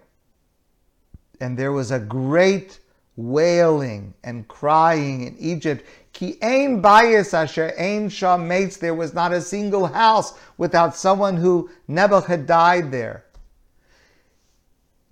And 1.41 1.57
there 1.57 1.73
was 1.73 1.91
a 1.91 1.99
great 1.99 2.79
wailing 3.17 4.13
and 4.23 4.47
crying 4.47 5.27
in 5.27 5.35
Egypt. 5.37 5.85
Ki 6.13 6.37
bayis 6.39 7.33
asher 7.33 7.73
ein 7.77 8.07
sham 8.07 8.47
mates. 8.47 8.77
There 8.77 8.95
was 8.95 9.13
not 9.13 9.33
a 9.33 9.41
single 9.41 9.87
house 9.87 10.35
without 10.57 10.95
someone 10.95 11.35
who 11.35 11.69
Nebuch 11.89 12.27
had 12.27 12.45
died 12.45 12.93
there. 12.93 13.25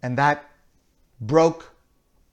And 0.01 0.17
that 0.17 0.49
broke 1.21 1.71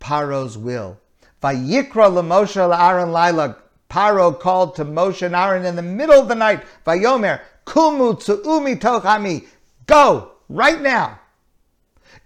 Paro's 0.00 0.56
will. 0.56 0.98
Vayikra 1.42 2.10
Moshe 2.24 2.56
Aaron 2.56 3.12
Lila. 3.12 3.56
Paro 3.88 4.38
called 4.38 4.74
to 4.76 4.84
Moshe 4.84 5.22
and 5.22 5.34
Aaron 5.34 5.64
in 5.64 5.76
the 5.76 5.82
middle 5.82 6.20
of 6.20 6.28
the 6.28 6.34
night. 6.34 6.64
Vayomer 6.86 7.40
Kumu 7.66 8.14
Tzuumi 8.14 8.78
Tochami. 8.78 9.46
Go 9.86 10.32
right 10.48 10.80
now. 10.80 11.20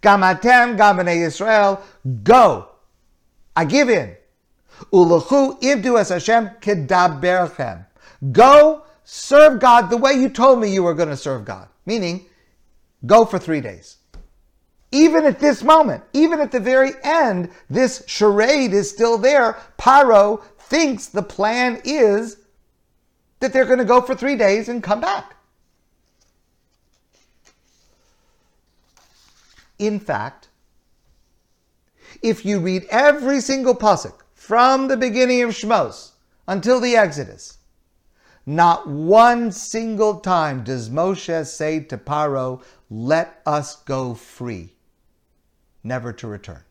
Gamatem 0.03 0.77
Gamane 0.79 1.17
Israel. 1.17 1.83
Go. 2.23 2.69
I 3.55 3.65
give 3.65 3.91
in. 3.91 4.17
Ulachu 4.93 5.61
Ibdu 5.61 6.01
Es 6.01 6.09
Hashem 6.09 6.51
Kedaberchem. 6.61 7.85
Go 8.33 8.83
serve 9.05 9.61
God 9.61 9.91
the 9.91 9.97
way 9.97 10.13
you 10.13 10.29
told 10.29 10.61
me 10.61 10.73
you 10.73 10.83
were 10.83 10.95
going 10.95 11.09
to 11.09 11.17
serve 11.17 11.45
God. 11.45 11.69
Meaning, 11.85 12.27
go 13.05 13.25
for 13.25 13.39
three 13.39 13.61
days. 13.61 13.97
Even 14.93 15.25
at 15.25 15.39
this 15.39 15.63
moment, 15.63 16.03
even 16.13 16.41
at 16.41 16.51
the 16.51 16.59
very 16.59 16.93
end, 17.05 17.51
this 17.69 18.03
charade 18.07 18.73
is 18.73 18.91
still 18.91 19.19
there. 19.19 19.57
Paro 19.79 20.43
thinks 20.59 21.07
the 21.07 21.23
plan 21.23 21.81
is 21.85 22.39
that 23.39 23.53
they're 23.53 23.65
going 23.65 23.79
to 23.79 23.85
go 23.85 24.01
for 24.01 24.15
three 24.15 24.37
days 24.37 24.69
and 24.69 24.83
come 24.83 25.01
back. 25.01 25.37
In 29.79 30.01
fact, 30.01 30.49
if 32.21 32.45
you 32.45 32.59
read 32.59 32.85
every 32.91 33.41
single 33.41 33.75
pasuk 33.75 34.15
from 34.35 34.89
the 34.89 34.97
beginning 34.97 35.43
of 35.43 35.51
Shmos 35.51 36.11
until 36.49 36.81
the 36.81 36.97
Exodus, 36.97 37.59
not 38.45 38.89
one 38.89 39.53
single 39.53 40.19
time 40.19 40.65
does 40.65 40.91
Moshe 40.91 41.47
say 41.47 41.81
to 41.81 41.97
Paro, 41.97 42.61
"Let 42.91 43.41
us 43.47 43.77
go 43.77 44.15
free." 44.15 44.75
Never 45.83 46.13
to 46.13 46.27
return. 46.27 46.63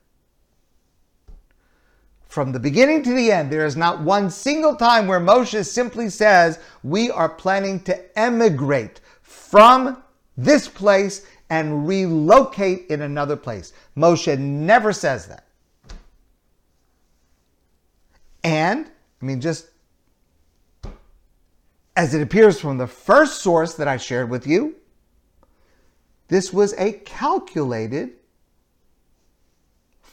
From 2.30 2.52
the 2.52 2.60
beginning 2.60 3.02
to 3.04 3.14
the 3.14 3.32
end, 3.32 3.52
there 3.52 3.66
is 3.66 3.76
not 3.76 4.02
one 4.02 4.30
single 4.30 4.76
time 4.76 5.08
where 5.08 5.20
Moshe 5.20 5.66
simply 5.66 6.10
says, 6.10 6.60
We 6.84 7.10
are 7.10 7.28
planning 7.28 7.80
to 7.82 8.20
emigrate 8.20 9.02
from 9.22 10.04
this 10.38 10.68
place 10.68 11.26
and 11.50 11.88
relocate 11.88 12.86
in 12.90 13.02
another 13.02 13.36
place. 13.36 13.74
Moshe 13.98 14.38
never 14.38 14.94
says 14.94 15.26
that. 15.26 15.48
And, 18.44 18.86
I 19.22 19.26
mean, 19.26 19.42
just 19.42 19.70
as 21.96 22.14
it 22.14 22.22
appears 22.22 22.60
from 22.62 22.78
the 22.78 22.88
first 22.88 23.42
source 23.42 23.74
that 23.74 23.88
I 23.88 23.98
shared 23.98 24.30
with 24.30 24.46
you, 24.46 24.76
this 26.28 26.54
was 26.54 26.74
a 26.74 26.94
calculated 26.94 28.19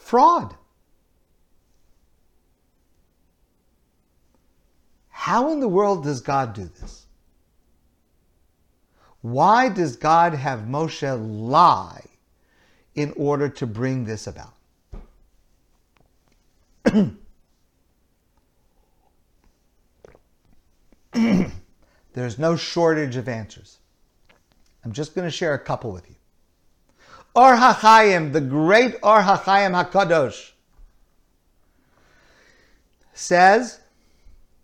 fraud. 0.06 0.54
How 5.08 5.50
in 5.50 5.58
the 5.58 5.66
world 5.66 6.04
does 6.04 6.20
God 6.20 6.54
do 6.54 6.70
this? 6.80 7.06
Why 9.20 9.68
does 9.68 9.96
God 9.96 10.34
have 10.34 10.60
Moshe 10.60 11.02
lie 11.50 12.04
in 12.94 13.12
order 13.16 13.48
to 13.48 13.66
bring 13.66 14.04
this 14.04 14.28
about? 14.28 14.54
There's 22.12 22.38
no 22.38 22.54
shortage 22.54 23.16
of 23.16 23.28
answers. 23.28 23.78
I'm 24.84 24.92
just 24.92 25.16
going 25.16 25.26
to 25.26 25.32
share 25.32 25.54
a 25.54 25.58
couple 25.58 25.90
with 25.90 26.08
you. 26.08 26.14
Or 27.36 27.54
HaChaim, 27.54 28.32
the 28.32 28.40
great 28.40 28.94
Or 29.02 29.20
HaChaim 29.20 29.90
HaKadosh, 29.90 30.52
says 33.12 33.80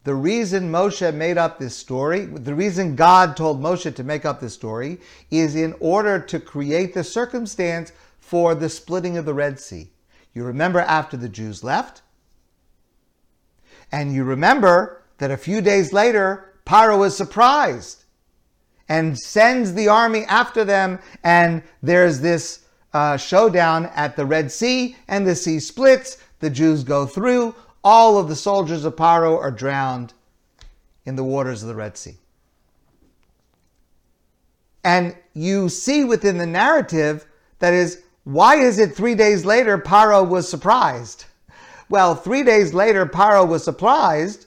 the 0.04 0.14
reason 0.14 0.72
Moshe 0.72 1.14
made 1.14 1.36
up 1.36 1.58
this 1.58 1.76
story, 1.76 2.24
the 2.24 2.54
reason 2.54 2.96
God 2.96 3.36
told 3.36 3.60
Moshe 3.60 3.94
to 3.94 4.02
make 4.02 4.24
up 4.24 4.40
this 4.40 4.54
story, 4.54 4.98
is 5.30 5.54
in 5.54 5.74
order 5.80 6.18
to 6.18 6.40
create 6.40 6.94
the 6.94 7.04
circumstance 7.04 7.92
for 8.18 8.54
the 8.54 8.70
splitting 8.70 9.18
of 9.18 9.26
the 9.26 9.34
Red 9.34 9.60
Sea. 9.60 9.90
You 10.32 10.44
remember 10.44 10.80
after 10.80 11.18
the 11.18 11.28
Jews 11.28 11.62
left, 11.62 12.00
and 13.92 14.14
you 14.14 14.24
remember 14.24 15.02
that 15.18 15.30
a 15.30 15.36
few 15.36 15.60
days 15.60 15.92
later, 15.92 16.54
Paro 16.64 16.98
was 16.98 17.14
surprised 17.14 18.04
and 18.88 19.18
sends 19.18 19.74
the 19.74 19.88
army 19.88 20.24
after 20.24 20.64
them, 20.64 20.98
and 21.22 21.62
there's 21.82 22.20
this 22.20 22.61
uh, 22.92 23.16
showdown 23.16 23.86
at 23.94 24.16
the 24.16 24.26
Red 24.26 24.52
Sea, 24.52 24.96
and 25.08 25.26
the 25.26 25.34
sea 25.34 25.60
splits. 25.60 26.18
The 26.40 26.50
Jews 26.50 26.84
go 26.84 27.06
through. 27.06 27.54
All 27.84 28.18
of 28.18 28.28
the 28.28 28.36
soldiers 28.36 28.84
of 28.84 28.96
Paro 28.96 29.38
are 29.38 29.50
drowned 29.50 30.12
in 31.04 31.16
the 31.16 31.24
waters 31.24 31.62
of 31.62 31.68
the 31.68 31.74
Red 31.74 31.96
Sea. 31.96 32.16
And 34.84 35.16
you 35.34 35.68
see 35.68 36.04
within 36.04 36.38
the 36.38 36.46
narrative 36.46 37.26
that 37.60 37.72
is, 37.72 38.02
why 38.24 38.56
is 38.56 38.78
it 38.78 38.94
three 38.94 39.14
days 39.14 39.44
later 39.44 39.78
Paro 39.78 40.28
was 40.28 40.48
surprised? 40.48 41.24
Well, 41.92 42.14
three 42.14 42.42
days 42.42 42.72
later, 42.72 43.04
Paro 43.04 43.46
was 43.46 43.62
surprised 43.62 44.46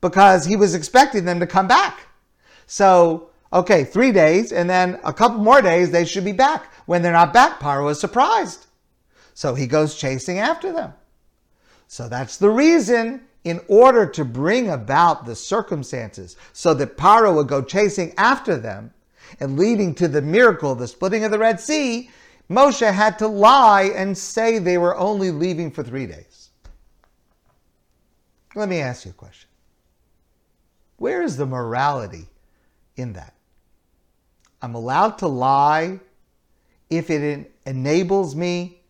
because 0.00 0.44
he 0.44 0.56
was 0.56 0.74
expecting 0.74 1.24
them 1.24 1.38
to 1.38 1.46
come 1.46 1.68
back. 1.68 2.08
So, 2.66 3.30
okay, 3.52 3.84
three 3.84 4.12
days, 4.12 4.52
and 4.52 4.68
then 4.68 4.98
a 5.04 5.12
couple 5.12 5.38
more 5.38 5.60
days, 5.60 5.90
they 5.90 6.04
should 6.04 6.24
be 6.24 6.32
back. 6.32 6.72
When 6.86 7.02
they're 7.02 7.12
not 7.12 7.32
back, 7.32 7.60
Paro 7.60 7.90
is 7.90 8.00
surprised. 8.00 8.66
So 9.34 9.54
he 9.54 9.66
goes 9.66 9.94
chasing 9.94 10.38
after 10.38 10.72
them. 10.72 10.94
So 11.86 12.08
that's 12.08 12.36
the 12.36 12.50
reason, 12.50 13.22
in 13.44 13.60
order 13.68 14.06
to 14.06 14.24
bring 14.24 14.70
about 14.70 15.26
the 15.26 15.36
circumstances 15.36 16.36
so 16.52 16.74
that 16.74 16.96
Paro 16.96 17.34
would 17.34 17.48
go 17.48 17.62
chasing 17.62 18.14
after 18.16 18.56
them 18.56 18.92
and 19.40 19.58
leading 19.58 19.94
to 19.96 20.08
the 20.08 20.22
miracle, 20.22 20.74
the 20.74 20.88
splitting 20.88 21.24
of 21.24 21.30
the 21.30 21.38
Red 21.38 21.60
Sea, 21.60 22.10
Moshe 22.50 22.92
had 22.92 23.18
to 23.18 23.26
lie 23.26 23.92
and 23.94 24.16
say 24.16 24.58
they 24.58 24.78
were 24.78 24.96
only 24.96 25.30
leaving 25.30 25.70
for 25.70 25.82
three 25.82 26.06
days. 26.06 26.50
Let 28.54 28.68
me 28.68 28.80
ask 28.80 29.04
you 29.04 29.12
a 29.12 29.14
question. 29.14 29.48
Where 30.96 31.22
is 31.22 31.36
the 31.36 31.46
morality 31.46 32.28
in 32.96 33.14
that? 33.14 33.34
I'm 34.62 34.74
allowed 34.74 35.18
to 35.18 35.28
lie 35.28 36.00
if 36.88 37.10
it 37.10 37.52
enables 37.66 38.36
me 38.36 38.80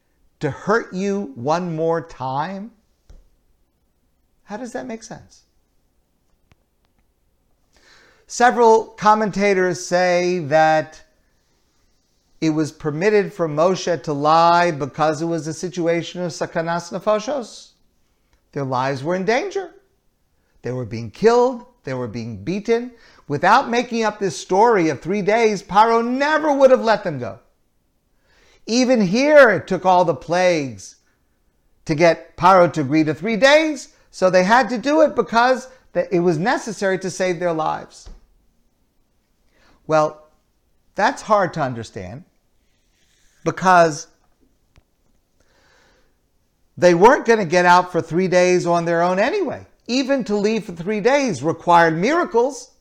to 0.41 0.51
hurt 0.51 0.93
you 0.93 1.33
one 1.35 1.75
more 1.75 2.07
time? 2.07 2.73
How 4.45 4.57
does 4.57 4.73
that 4.73 4.87
make 4.87 5.03
sense? 5.03 5.45
Several 8.27 8.85
commentators 8.85 9.85
say 9.85 10.41
that 10.41 11.03
it 12.41 12.51
was 12.51 12.73
permitted 12.73 13.33
for 13.33 13.49
Moshe 13.49 14.03
to 14.03 14.13
lie 14.13 14.73
because 14.73 15.23
it 15.23 15.27
was 15.27 15.47
a 15.47 15.55
situation 15.55 16.23
of 16.23 16.33
sakanas 16.33 16.93
nefoshos 16.93 17.73
their 18.53 18.65
lives 18.65 19.03
were 19.03 19.15
in 19.15 19.25
danger. 19.25 19.75
They 20.61 20.73
were 20.73 20.85
being 20.85 21.11
killed, 21.11 21.65
they 21.85 21.95
were 21.95 22.09
being 22.09 22.45
beaten. 22.45 22.93
Without 23.29 23.71
making 23.71 24.03
up 24.03 24.19
this 24.19 24.37
story 24.37 24.89
of 24.89 25.01
three 25.01 25.23
days, 25.23 25.63
Paro 25.63 26.07
never 26.07 26.53
would 26.53 26.71
have 26.71 26.83
let 26.83 27.05
them 27.05 27.19
go. 27.19 27.39
Even 28.67 29.01
here, 29.01 29.51
it 29.51 29.67
took 29.67 29.85
all 29.85 30.05
the 30.05 30.15
plagues 30.15 30.97
to 31.85 31.95
get 31.95 32.37
Paro 32.37 32.73
to 32.73 32.81
agree 32.81 33.05
to 33.05 33.15
three 33.15 33.37
days, 33.37 33.95
so 34.11 34.29
they 34.29 34.45
had 34.45 34.69
to 34.69 34.79
do 34.79 35.01
it 35.01 35.15
because 35.15 35.69
it 35.95 36.21
was 36.21 36.39
necessary 36.39 36.99
to 36.99 37.11
save 37.11 37.39
their 37.39 37.53
lives. 37.53 38.09
Well, 39.87 40.29
that's 40.95 41.23
hard 41.23 41.55
to 41.55 41.61
understand 41.61 42.25
because 43.45 44.07
they 46.77 46.95
weren't 46.95 47.27
going 47.27 47.39
to 47.39 47.45
get 47.45 47.65
out 47.65 47.93
for 47.93 48.01
three 48.01 48.29
days 48.29 48.67
on 48.67 48.85
their 48.85 49.03
own 49.03 49.19
anyway. 49.19 49.67
Even 49.87 50.25
to 50.25 50.37
leave 50.37 50.65
for 50.65 50.73
three 50.73 51.01
days 51.01 51.43
required 51.43 51.97
miracles, 51.97 52.72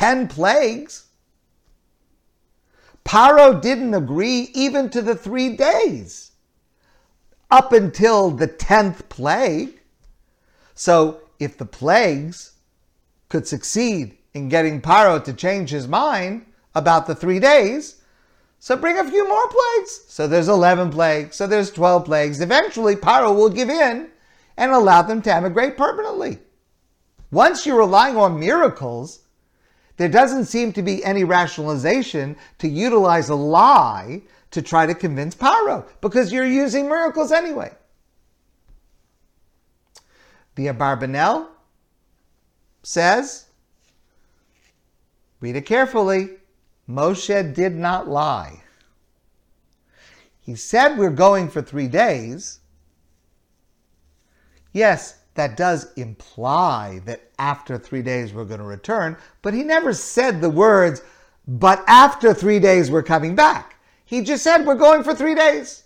10 0.00 0.28
plagues. 0.28 1.08
Paro 3.04 3.60
didn't 3.60 3.92
agree 3.92 4.50
even 4.54 4.88
to 4.88 5.02
the 5.02 5.14
three 5.14 5.54
days 5.54 6.30
up 7.50 7.74
until 7.74 8.30
the 8.30 8.48
10th 8.48 9.10
plague. 9.10 9.78
So 10.74 11.20
if 11.38 11.58
the 11.58 11.66
plagues 11.66 12.52
could 13.28 13.46
succeed 13.46 14.16
in 14.32 14.48
getting 14.48 14.80
Paro 14.80 15.22
to 15.22 15.34
change 15.34 15.68
his 15.68 15.86
mind 15.86 16.46
about 16.74 17.06
the 17.06 17.14
three 17.14 17.38
days, 17.38 18.00
so 18.58 18.78
bring 18.78 18.96
a 18.96 19.04
few 19.04 19.28
more 19.28 19.48
plagues. 19.48 20.00
So 20.08 20.26
there's 20.26 20.48
11 20.48 20.92
plagues. 20.92 21.36
So 21.36 21.46
there's 21.46 21.70
12 21.70 22.06
plagues. 22.06 22.40
Eventually, 22.40 22.96
Paro 22.96 23.36
will 23.36 23.50
give 23.50 23.68
in 23.68 24.08
and 24.56 24.72
allow 24.72 25.02
them 25.02 25.20
to 25.20 25.34
emigrate 25.34 25.76
permanently. 25.76 26.38
Once 27.30 27.66
you're 27.66 27.76
relying 27.76 28.16
on 28.16 28.40
miracles, 28.40 29.26
there 30.00 30.08
doesn't 30.08 30.46
seem 30.46 30.72
to 30.72 30.80
be 30.80 31.04
any 31.04 31.24
rationalization 31.24 32.34
to 32.56 32.66
utilize 32.66 33.28
a 33.28 33.34
lie 33.34 34.22
to 34.50 34.62
try 34.62 34.86
to 34.86 34.94
convince 34.94 35.34
Paro 35.34 35.84
because 36.00 36.32
you're 36.32 36.46
using 36.46 36.88
miracles 36.88 37.30
anyway. 37.30 37.70
The 40.54 40.68
Abarbanel 40.68 41.48
says, 42.82 43.44
read 45.40 45.56
it 45.56 45.66
carefully. 45.66 46.30
Moshe 46.88 47.54
did 47.54 47.76
not 47.76 48.08
lie. 48.08 48.62
He 50.40 50.54
said 50.54 50.96
we're 50.96 51.10
going 51.10 51.50
for 51.50 51.60
three 51.60 51.88
days. 51.88 52.60
Yes, 54.72 55.18
that 55.34 55.56
does 55.56 55.92
imply 55.94 57.00
that 57.04 57.30
after 57.38 57.78
three 57.78 58.02
days 58.02 58.32
we're 58.32 58.44
going 58.44 58.60
to 58.60 58.66
return, 58.66 59.16
but 59.42 59.54
he 59.54 59.62
never 59.62 59.92
said 59.92 60.40
the 60.40 60.50
words, 60.50 61.02
but 61.46 61.82
after 61.86 62.34
three 62.34 62.58
days 62.58 62.90
we're 62.90 63.02
coming 63.02 63.34
back. 63.34 63.76
He 64.04 64.22
just 64.22 64.42
said 64.42 64.66
we're 64.66 64.74
going 64.74 65.02
for 65.02 65.14
three 65.14 65.34
days. 65.34 65.84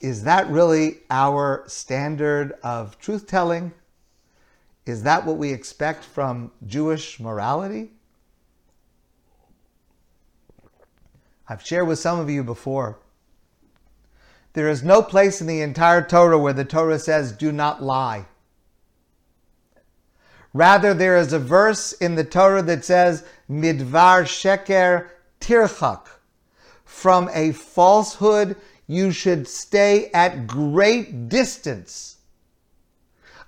Is 0.00 0.24
that 0.24 0.48
really 0.48 0.98
our 1.10 1.62
standard 1.68 2.54
of 2.64 2.98
truth 2.98 3.28
telling? 3.28 3.72
Is 4.84 5.04
that 5.04 5.24
what 5.24 5.36
we 5.36 5.52
expect 5.52 6.02
from 6.02 6.50
Jewish 6.66 7.20
morality? 7.20 7.92
I've 11.48 11.64
shared 11.64 11.86
with 11.86 12.00
some 12.00 12.18
of 12.18 12.28
you 12.28 12.42
before. 12.42 12.98
There 14.54 14.68
is 14.68 14.82
no 14.82 15.02
place 15.02 15.40
in 15.40 15.46
the 15.46 15.62
entire 15.62 16.02
Torah 16.02 16.38
where 16.38 16.52
the 16.52 16.64
Torah 16.64 16.98
says, 16.98 17.32
do 17.32 17.52
not 17.52 17.82
lie. 17.82 18.26
Rather, 20.52 20.92
there 20.92 21.16
is 21.16 21.32
a 21.32 21.38
verse 21.38 21.92
in 21.92 22.14
the 22.14 22.24
Torah 22.24 22.62
that 22.62 22.84
says, 22.84 23.24
Midvar 23.48 24.24
Sheker 24.24 25.08
Tirchak. 25.40 26.06
From 26.84 27.30
a 27.32 27.52
falsehood, 27.52 28.56
you 28.86 29.10
should 29.10 29.48
stay 29.48 30.10
at 30.12 30.46
great 30.46 31.30
distance. 31.30 32.18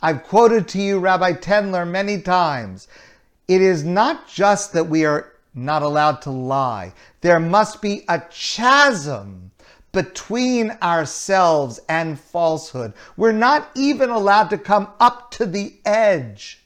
I've 0.00 0.22
quoted 0.24 0.68
to 0.68 0.80
you 0.80 0.98
Rabbi 0.98 1.32
Tendler 1.32 1.86
many 1.86 2.20
times. 2.22 2.88
It 3.46 3.60
is 3.60 3.84
not 3.84 4.26
just 4.26 4.72
that 4.72 4.88
we 4.88 5.04
are 5.04 5.32
not 5.54 5.82
allowed 5.82 6.22
to 6.22 6.30
lie. 6.30 6.94
There 7.20 7.40
must 7.40 7.82
be 7.82 8.04
a 8.08 8.20
chasm 8.30 9.50
between 9.94 10.72
ourselves 10.82 11.80
and 11.88 12.20
falsehood. 12.20 12.92
We're 13.16 13.32
not 13.32 13.70
even 13.74 14.10
allowed 14.10 14.50
to 14.50 14.58
come 14.58 14.88
up 15.00 15.30
to 15.32 15.46
the 15.46 15.74
edge 15.86 16.60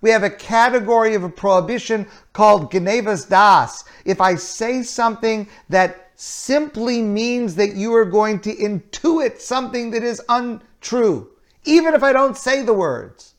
We 0.00 0.10
have 0.10 0.22
a 0.22 0.30
category 0.30 1.14
of 1.14 1.24
a 1.24 1.28
prohibition 1.28 2.06
called 2.32 2.72
Genevas 2.72 3.28
Das. 3.28 3.84
If 4.04 4.20
I 4.20 4.36
say 4.36 4.82
something 4.82 5.48
that 5.68 6.10
simply 6.16 7.02
means 7.02 7.54
that 7.56 7.74
you 7.74 7.94
are 7.94 8.04
going 8.04 8.40
to 8.40 8.54
intuit 8.54 9.40
something 9.40 9.90
that 9.90 10.02
is 10.02 10.22
untrue, 10.28 11.28
even 11.64 11.94
if 11.94 12.02
I 12.02 12.12
don't 12.12 12.36
say 12.36 12.62
the 12.62 12.72
words, 12.72 13.34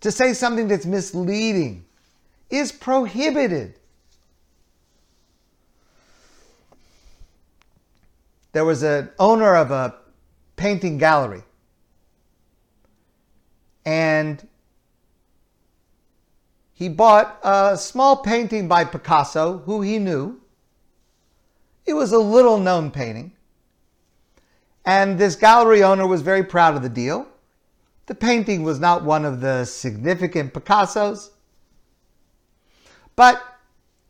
to 0.00 0.12
say 0.12 0.32
something 0.32 0.68
that's 0.68 0.86
misleading 0.86 1.84
is 2.50 2.70
prohibited. 2.70 3.74
There 8.58 8.64
was 8.64 8.82
an 8.82 9.10
owner 9.20 9.54
of 9.54 9.70
a 9.70 9.94
painting 10.56 10.98
gallery 10.98 11.44
and 13.84 14.48
he 16.72 16.88
bought 16.88 17.38
a 17.44 17.76
small 17.78 18.16
painting 18.16 18.66
by 18.66 18.82
Picasso, 18.84 19.58
who 19.58 19.80
he 19.82 20.00
knew. 20.00 20.40
It 21.86 21.94
was 21.94 22.10
a 22.10 22.18
little 22.18 22.58
known 22.58 22.90
painting. 22.90 23.30
And 24.84 25.20
this 25.20 25.36
gallery 25.36 25.84
owner 25.84 26.08
was 26.08 26.22
very 26.22 26.42
proud 26.42 26.74
of 26.74 26.82
the 26.82 26.88
deal. 26.88 27.28
The 28.06 28.16
painting 28.16 28.64
was 28.64 28.80
not 28.80 29.04
one 29.04 29.24
of 29.24 29.40
the 29.40 29.66
significant 29.66 30.52
Picassos. 30.52 31.30
But 33.14 33.40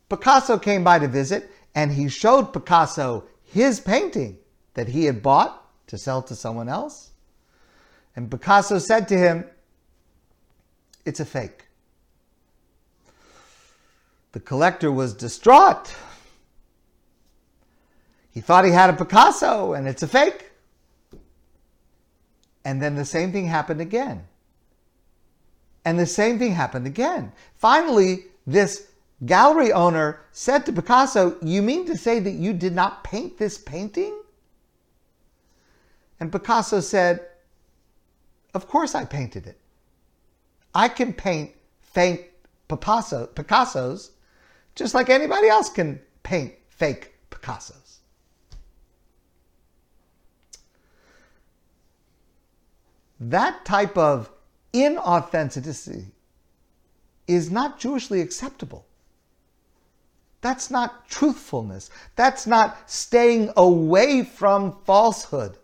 Picasso 0.08 0.58
came 0.58 0.84
by 0.84 1.00
to 1.00 1.06
visit 1.06 1.50
and 1.74 1.92
he 1.92 2.08
showed 2.08 2.54
Picasso 2.54 3.24
his 3.52 3.80
painting 3.80 4.38
that 4.74 4.88
he 4.88 5.04
had 5.04 5.22
bought 5.22 5.64
to 5.88 5.98
sell 5.98 6.22
to 6.22 6.34
someone 6.34 6.68
else. 6.68 7.10
And 8.14 8.30
Picasso 8.30 8.78
said 8.78 9.08
to 9.08 9.16
him, 9.16 9.44
it's 11.04 11.20
a 11.20 11.24
fake. 11.24 11.64
The 14.32 14.40
collector 14.40 14.92
was 14.92 15.14
distraught. 15.14 15.94
He 18.30 18.40
thought 18.40 18.64
he 18.64 18.70
had 18.70 18.90
a 18.90 18.92
Picasso 18.92 19.72
and 19.72 19.88
it's 19.88 20.02
a 20.02 20.08
fake. 20.08 20.50
And 22.64 22.82
then 22.82 22.96
the 22.96 23.04
same 23.04 23.32
thing 23.32 23.46
happened 23.46 23.80
again. 23.80 24.26
And 25.84 25.98
the 25.98 26.06
same 26.06 26.38
thing 26.38 26.52
happened 26.52 26.86
again. 26.86 27.32
Finally, 27.56 28.24
this 28.46 28.88
gallery 29.24 29.72
owner 29.72 30.20
said 30.32 30.66
to 30.66 30.72
Picasso, 30.72 31.36
You 31.42 31.62
mean 31.62 31.86
to 31.86 31.96
say 31.96 32.20
that 32.20 32.32
you 32.32 32.52
did 32.52 32.74
not 32.74 33.04
paint 33.04 33.38
this 33.38 33.58
painting? 33.58 34.14
And 36.20 36.32
Picasso 36.32 36.80
said, 36.80 37.26
Of 38.54 38.68
course 38.68 38.94
I 38.94 39.04
painted 39.04 39.46
it. 39.46 39.60
I 40.74 40.88
can 40.88 41.12
paint 41.12 41.52
fake 41.80 42.32
Picasso, 42.68 43.26
Picassos 43.26 44.10
just 44.78 44.94
like 44.94 45.10
anybody 45.10 45.48
else 45.48 45.68
can 45.68 46.00
paint 46.22 46.54
fake 46.68 47.14
Picassos. 47.30 47.98
That 53.18 53.64
type 53.64 53.98
of 53.98 54.30
inauthenticity 54.72 56.12
is 57.26 57.50
not 57.50 57.80
Jewishly 57.80 58.22
acceptable. 58.22 58.86
That's 60.40 60.70
not 60.70 61.08
truthfulness. 61.08 61.90
That's 62.14 62.46
not 62.46 62.90
staying 62.90 63.52
away 63.56 64.22
from 64.22 64.78
falsehood. 64.84 65.58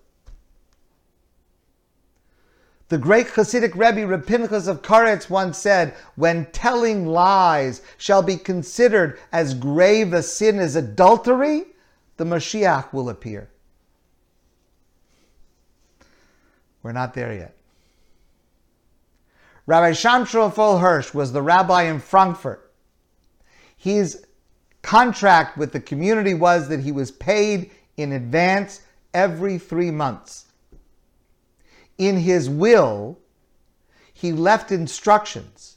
The 2.89 2.99
great 2.99 3.29
Hasidic 3.29 3.75
Rebbe 3.75 4.07
Reb 4.07 4.29
of 4.69 4.83
Koretz 4.83 5.31
once 5.31 5.59
said, 5.59 5.95
"When 6.17 6.47
telling 6.53 7.07
lies 7.07 7.81
shall 7.97 8.23
be 8.23 8.37
considered 8.37 9.19
as 9.33 9.55
grave 9.55 10.13
a 10.13 10.23
sin 10.23 10.59
as 10.59 10.77
adultery, 10.77 11.67
the 12.19 12.25
Mashiach 12.25 12.93
will 12.93 13.09
appear." 13.09 13.49
We're 16.83 16.93
not 16.93 17.15
there 17.15 17.33
yet. 17.33 17.57
Rabbi 19.67 19.95
Raphael 20.05 20.79
Hirsch 20.79 21.15
was 21.15 21.33
the 21.33 21.41
rabbi 21.41 21.85
in 21.85 22.01
Frankfurt. 22.01 22.71
His 23.77 24.24
contract 24.85 25.59
with 25.59 25.73
the 25.73 25.81
community 25.81 26.35
was 26.35 26.69
that 26.69 26.81
he 26.81 26.93
was 26.93 27.11
paid 27.11 27.73
in 27.97 28.13
advance 28.13 28.83
every 29.13 29.59
three 29.59 29.91
months 29.91 30.45
in 31.99 32.19
his 32.19 32.49
will, 32.49 33.19
he 34.13 34.33
left 34.33 34.73
instructions 34.73 35.77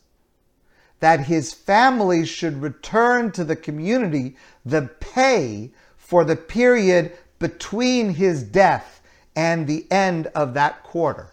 that 0.99 1.21
his 1.21 1.53
family 1.53 2.25
should 2.25 2.61
return 2.61 3.31
to 3.31 3.43
the 3.43 3.55
community 3.55 4.35
the 4.65 4.89
pay 4.99 5.71
for 5.95 6.23
the 6.23 6.35
period 6.35 7.15
between 7.39 8.09
his 8.09 8.41
death 8.41 9.01
and 9.35 9.67
the 9.67 9.85
end 9.91 10.27
of 10.27 10.55
that 10.55 10.81
quarter. 10.81 11.29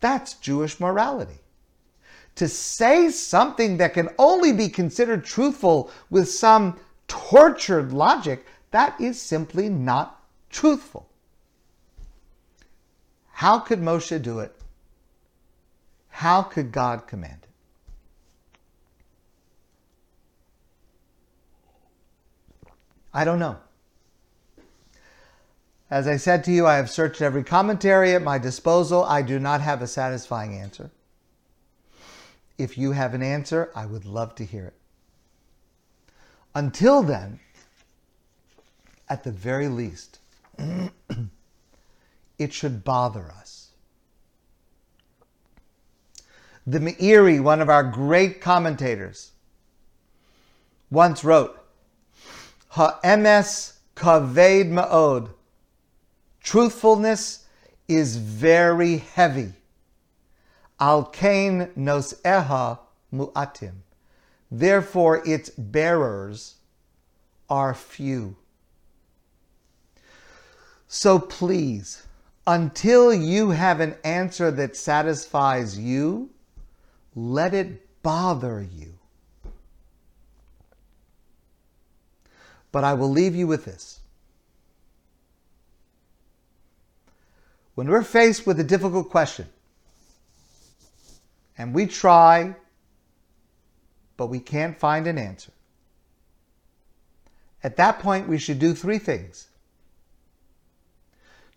That's 0.00 0.34
Jewish 0.34 0.80
morality. 0.80 1.41
To 2.42 2.48
say 2.48 3.08
something 3.10 3.76
that 3.76 3.94
can 3.94 4.08
only 4.18 4.50
be 4.50 4.68
considered 4.68 5.24
truthful 5.24 5.92
with 6.10 6.28
some 6.28 6.76
tortured 7.06 7.92
logic, 7.92 8.44
that 8.72 9.00
is 9.00 9.22
simply 9.22 9.68
not 9.68 10.20
truthful. 10.50 11.08
How 13.30 13.60
could 13.60 13.78
Moshe 13.78 14.20
do 14.20 14.40
it? 14.40 14.56
How 16.08 16.42
could 16.42 16.72
God 16.72 17.06
command 17.06 17.38
it? 17.44 17.48
I 23.14 23.22
don't 23.22 23.38
know. 23.38 23.58
As 25.88 26.08
I 26.08 26.16
said 26.16 26.42
to 26.42 26.50
you, 26.50 26.66
I 26.66 26.74
have 26.74 26.90
searched 26.90 27.22
every 27.22 27.44
commentary 27.44 28.16
at 28.16 28.22
my 28.24 28.38
disposal. 28.38 29.04
I 29.04 29.22
do 29.22 29.38
not 29.38 29.60
have 29.60 29.80
a 29.80 29.86
satisfying 29.86 30.56
answer. 30.56 30.90
If 32.62 32.78
you 32.78 32.92
have 32.92 33.12
an 33.12 33.24
answer, 33.24 33.72
I 33.74 33.86
would 33.86 34.04
love 34.04 34.36
to 34.36 34.44
hear 34.44 34.66
it. 34.66 34.76
Until 36.54 37.02
then, 37.02 37.40
at 39.08 39.24
the 39.24 39.32
very 39.32 39.66
least, 39.66 40.20
it 42.38 42.52
should 42.52 42.84
bother 42.84 43.32
us. 43.36 43.72
The 46.64 46.78
Meiri, 46.78 47.42
one 47.42 47.60
of 47.60 47.68
our 47.68 47.82
great 47.82 48.40
commentators, 48.40 49.32
once 50.88 51.24
wrote, 51.24 51.58
Ha'emes 52.68 53.72
kaved 53.96 54.70
ma'od. 54.70 55.30
Truthfulness 56.44 57.44
is 57.88 58.18
very 58.18 58.98
heavy. 58.98 59.54
Al 60.80 61.04
kain 61.04 61.70
nos 61.76 62.14
eha 62.24 62.78
mu'atim. 63.12 63.74
Therefore, 64.50 65.22
its 65.26 65.50
bearers 65.50 66.56
are 67.48 67.74
few. 67.74 68.36
So 70.88 71.18
please, 71.18 72.06
until 72.46 73.14
you 73.14 73.50
have 73.50 73.80
an 73.80 73.94
answer 74.04 74.50
that 74.50 74.76
satisfies 74.76 75.78
you, 75.78 76.30
let 77.14 77.54
it 77.54 78.02
bother 78.02 78.60
you. 78.62 78.98
But 82.72 82.84
I 82.84 82.94
will 82.94 83.10
leave 83.10 83.34
you 83.34 83.46
with 83.46 83.64
this. 83.64 84.00
When 87.74 87.88
we're 87.88 88.02
faced 88.02 88.46
with 88.46 88.60
a 88.60 88.64
difficult 88.64 89.08
question, 89.10 89.46
and 91.62 91.72
we 91.72 91.86
try, 91.86 92.56
but 94.16 94.26
we 94.26 94.40
can't 94.40 94.76
find 94.76 95.06
an 95.06 95.16
answer, 95.16 95.52
at 97.62 97.76
that 97.76 98.00
point 98.00 98.28
we 98.28 98.36
should 98.36 98.58
do 98.58 98.74
three 98.74 98.98
things. 98.98 99.46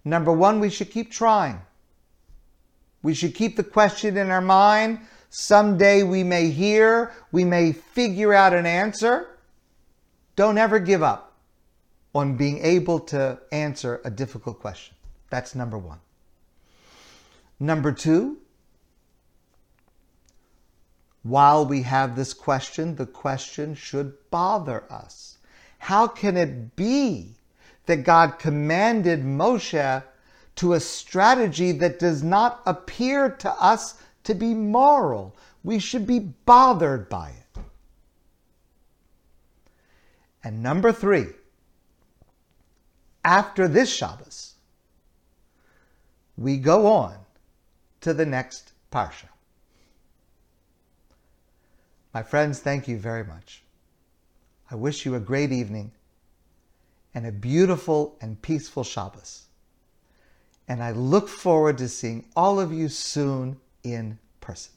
Number 0.03 0.31
one, 0.31 0.59
we 0.59 0.69
should 0.69 0.91
keep 0.91 1.09
trying. 1.09 1.59
We 3.01 3.15
should 3.15 3.33
keep 3.33 3.57
the 3.57 3.63
question 3.63 4.15
in 4.15 4.29
our 4.29 4.41
mind. 4.41 4.99
Someday 5.31 6.03
we 6.03 6.23
may 6.23 6.51
hear, 6.51 7.11
we 7.31 7.43
may 7.43 7.71
figure 7.71 8.31
out 8.31 8.53
an 8.53 8.67
answer. 8.67 9.39
Don't 10.35 10.59
ever 10.59 10.77
give 10.77 11.01
up 11.01 11.33
on 12.13 12.37
being 12.37 12.59
able 12.59 12.99
to 12.99 13.39
answer 13.51 14.01
a 14.05 14.11
difficult 14.11 14.59
question. 14.59 14.93
That's 15.31 15.55
number 15.55 15.79
one. 15.79 15.99
Number 17.59 17.91
two, 17.91 18.37
while 21.25 21.65
we 21.65 21.81
have 21.81 22.15
this 22.15 22.33
question, 22.33 22.95
the 22.95 23.05
question 23.05 23.75
should 23.75 24.13
bother 24.29 24.83
us. 24.89 25.37
How 25.79 26.07
can 26.07 26.37
it 26.37 26.75
be 26.75 27.35
that 27.85 28.03
God 28.03 28.39
commanded 28.39 29.23
Moshe 29.23 30.03
to 30.55 30.73
a 30.73 30.79
strategy 30.79 31.71
that 31.73 31.99
does 31.99 32.23
not 32.23 32.61
appear 32.65 33.29
to 33.29 33.51
us 33.61 33.95
to 34.23 34.33
be 34.33 34.53
moral. 34.53 35.35
We 35.63 35.79
should 35.79 36.07
be 36.07 36.19
bothered 36.19 37.09
by 37.09 37.29
it. 37.29 37.61
And 40.43 40.61
number 40.61 40.91
three, 40.91 41.27
after 43.23 43.67
this 43.67 43.91
Shabbos, 43.91 44.53
we 46.37 46.57
go 46.57 46.87
on 46.87 47.17
to 48.01 48.13
the 48.13 48.25
next 48.25 48.73
Parsha. 48.91 49.29
My 52.15 52.23
friends, 52.23 52.61
thank 52.61 52.87
you 52.87 52.97
very 52.97 53.25
much. 53.25 53.61
I 54.71 54.75
wish 54.75 55.05
you 55.05 55.15
a 55.15 55.19
great 55.19 55.51
evening 55.51 55.91
and 57.13 57.25
a 57.25 57.31
beautiful 57.33 58.15
and 58.21 58.41
peaceful 58.41 58.85
Shabbos. 58.85 59.47
And 60.65 60.81
I 60.81 60.91
look 60.91 61.27
forward 61.27 61.77
to 61.79 61.89
seeing 61.89 62.29
all 62.33 62.57
of 62.57 62.71
you 62.71 62.87
soon 62.87 63.59
in 63.83 64.17
person. 64.39 64.74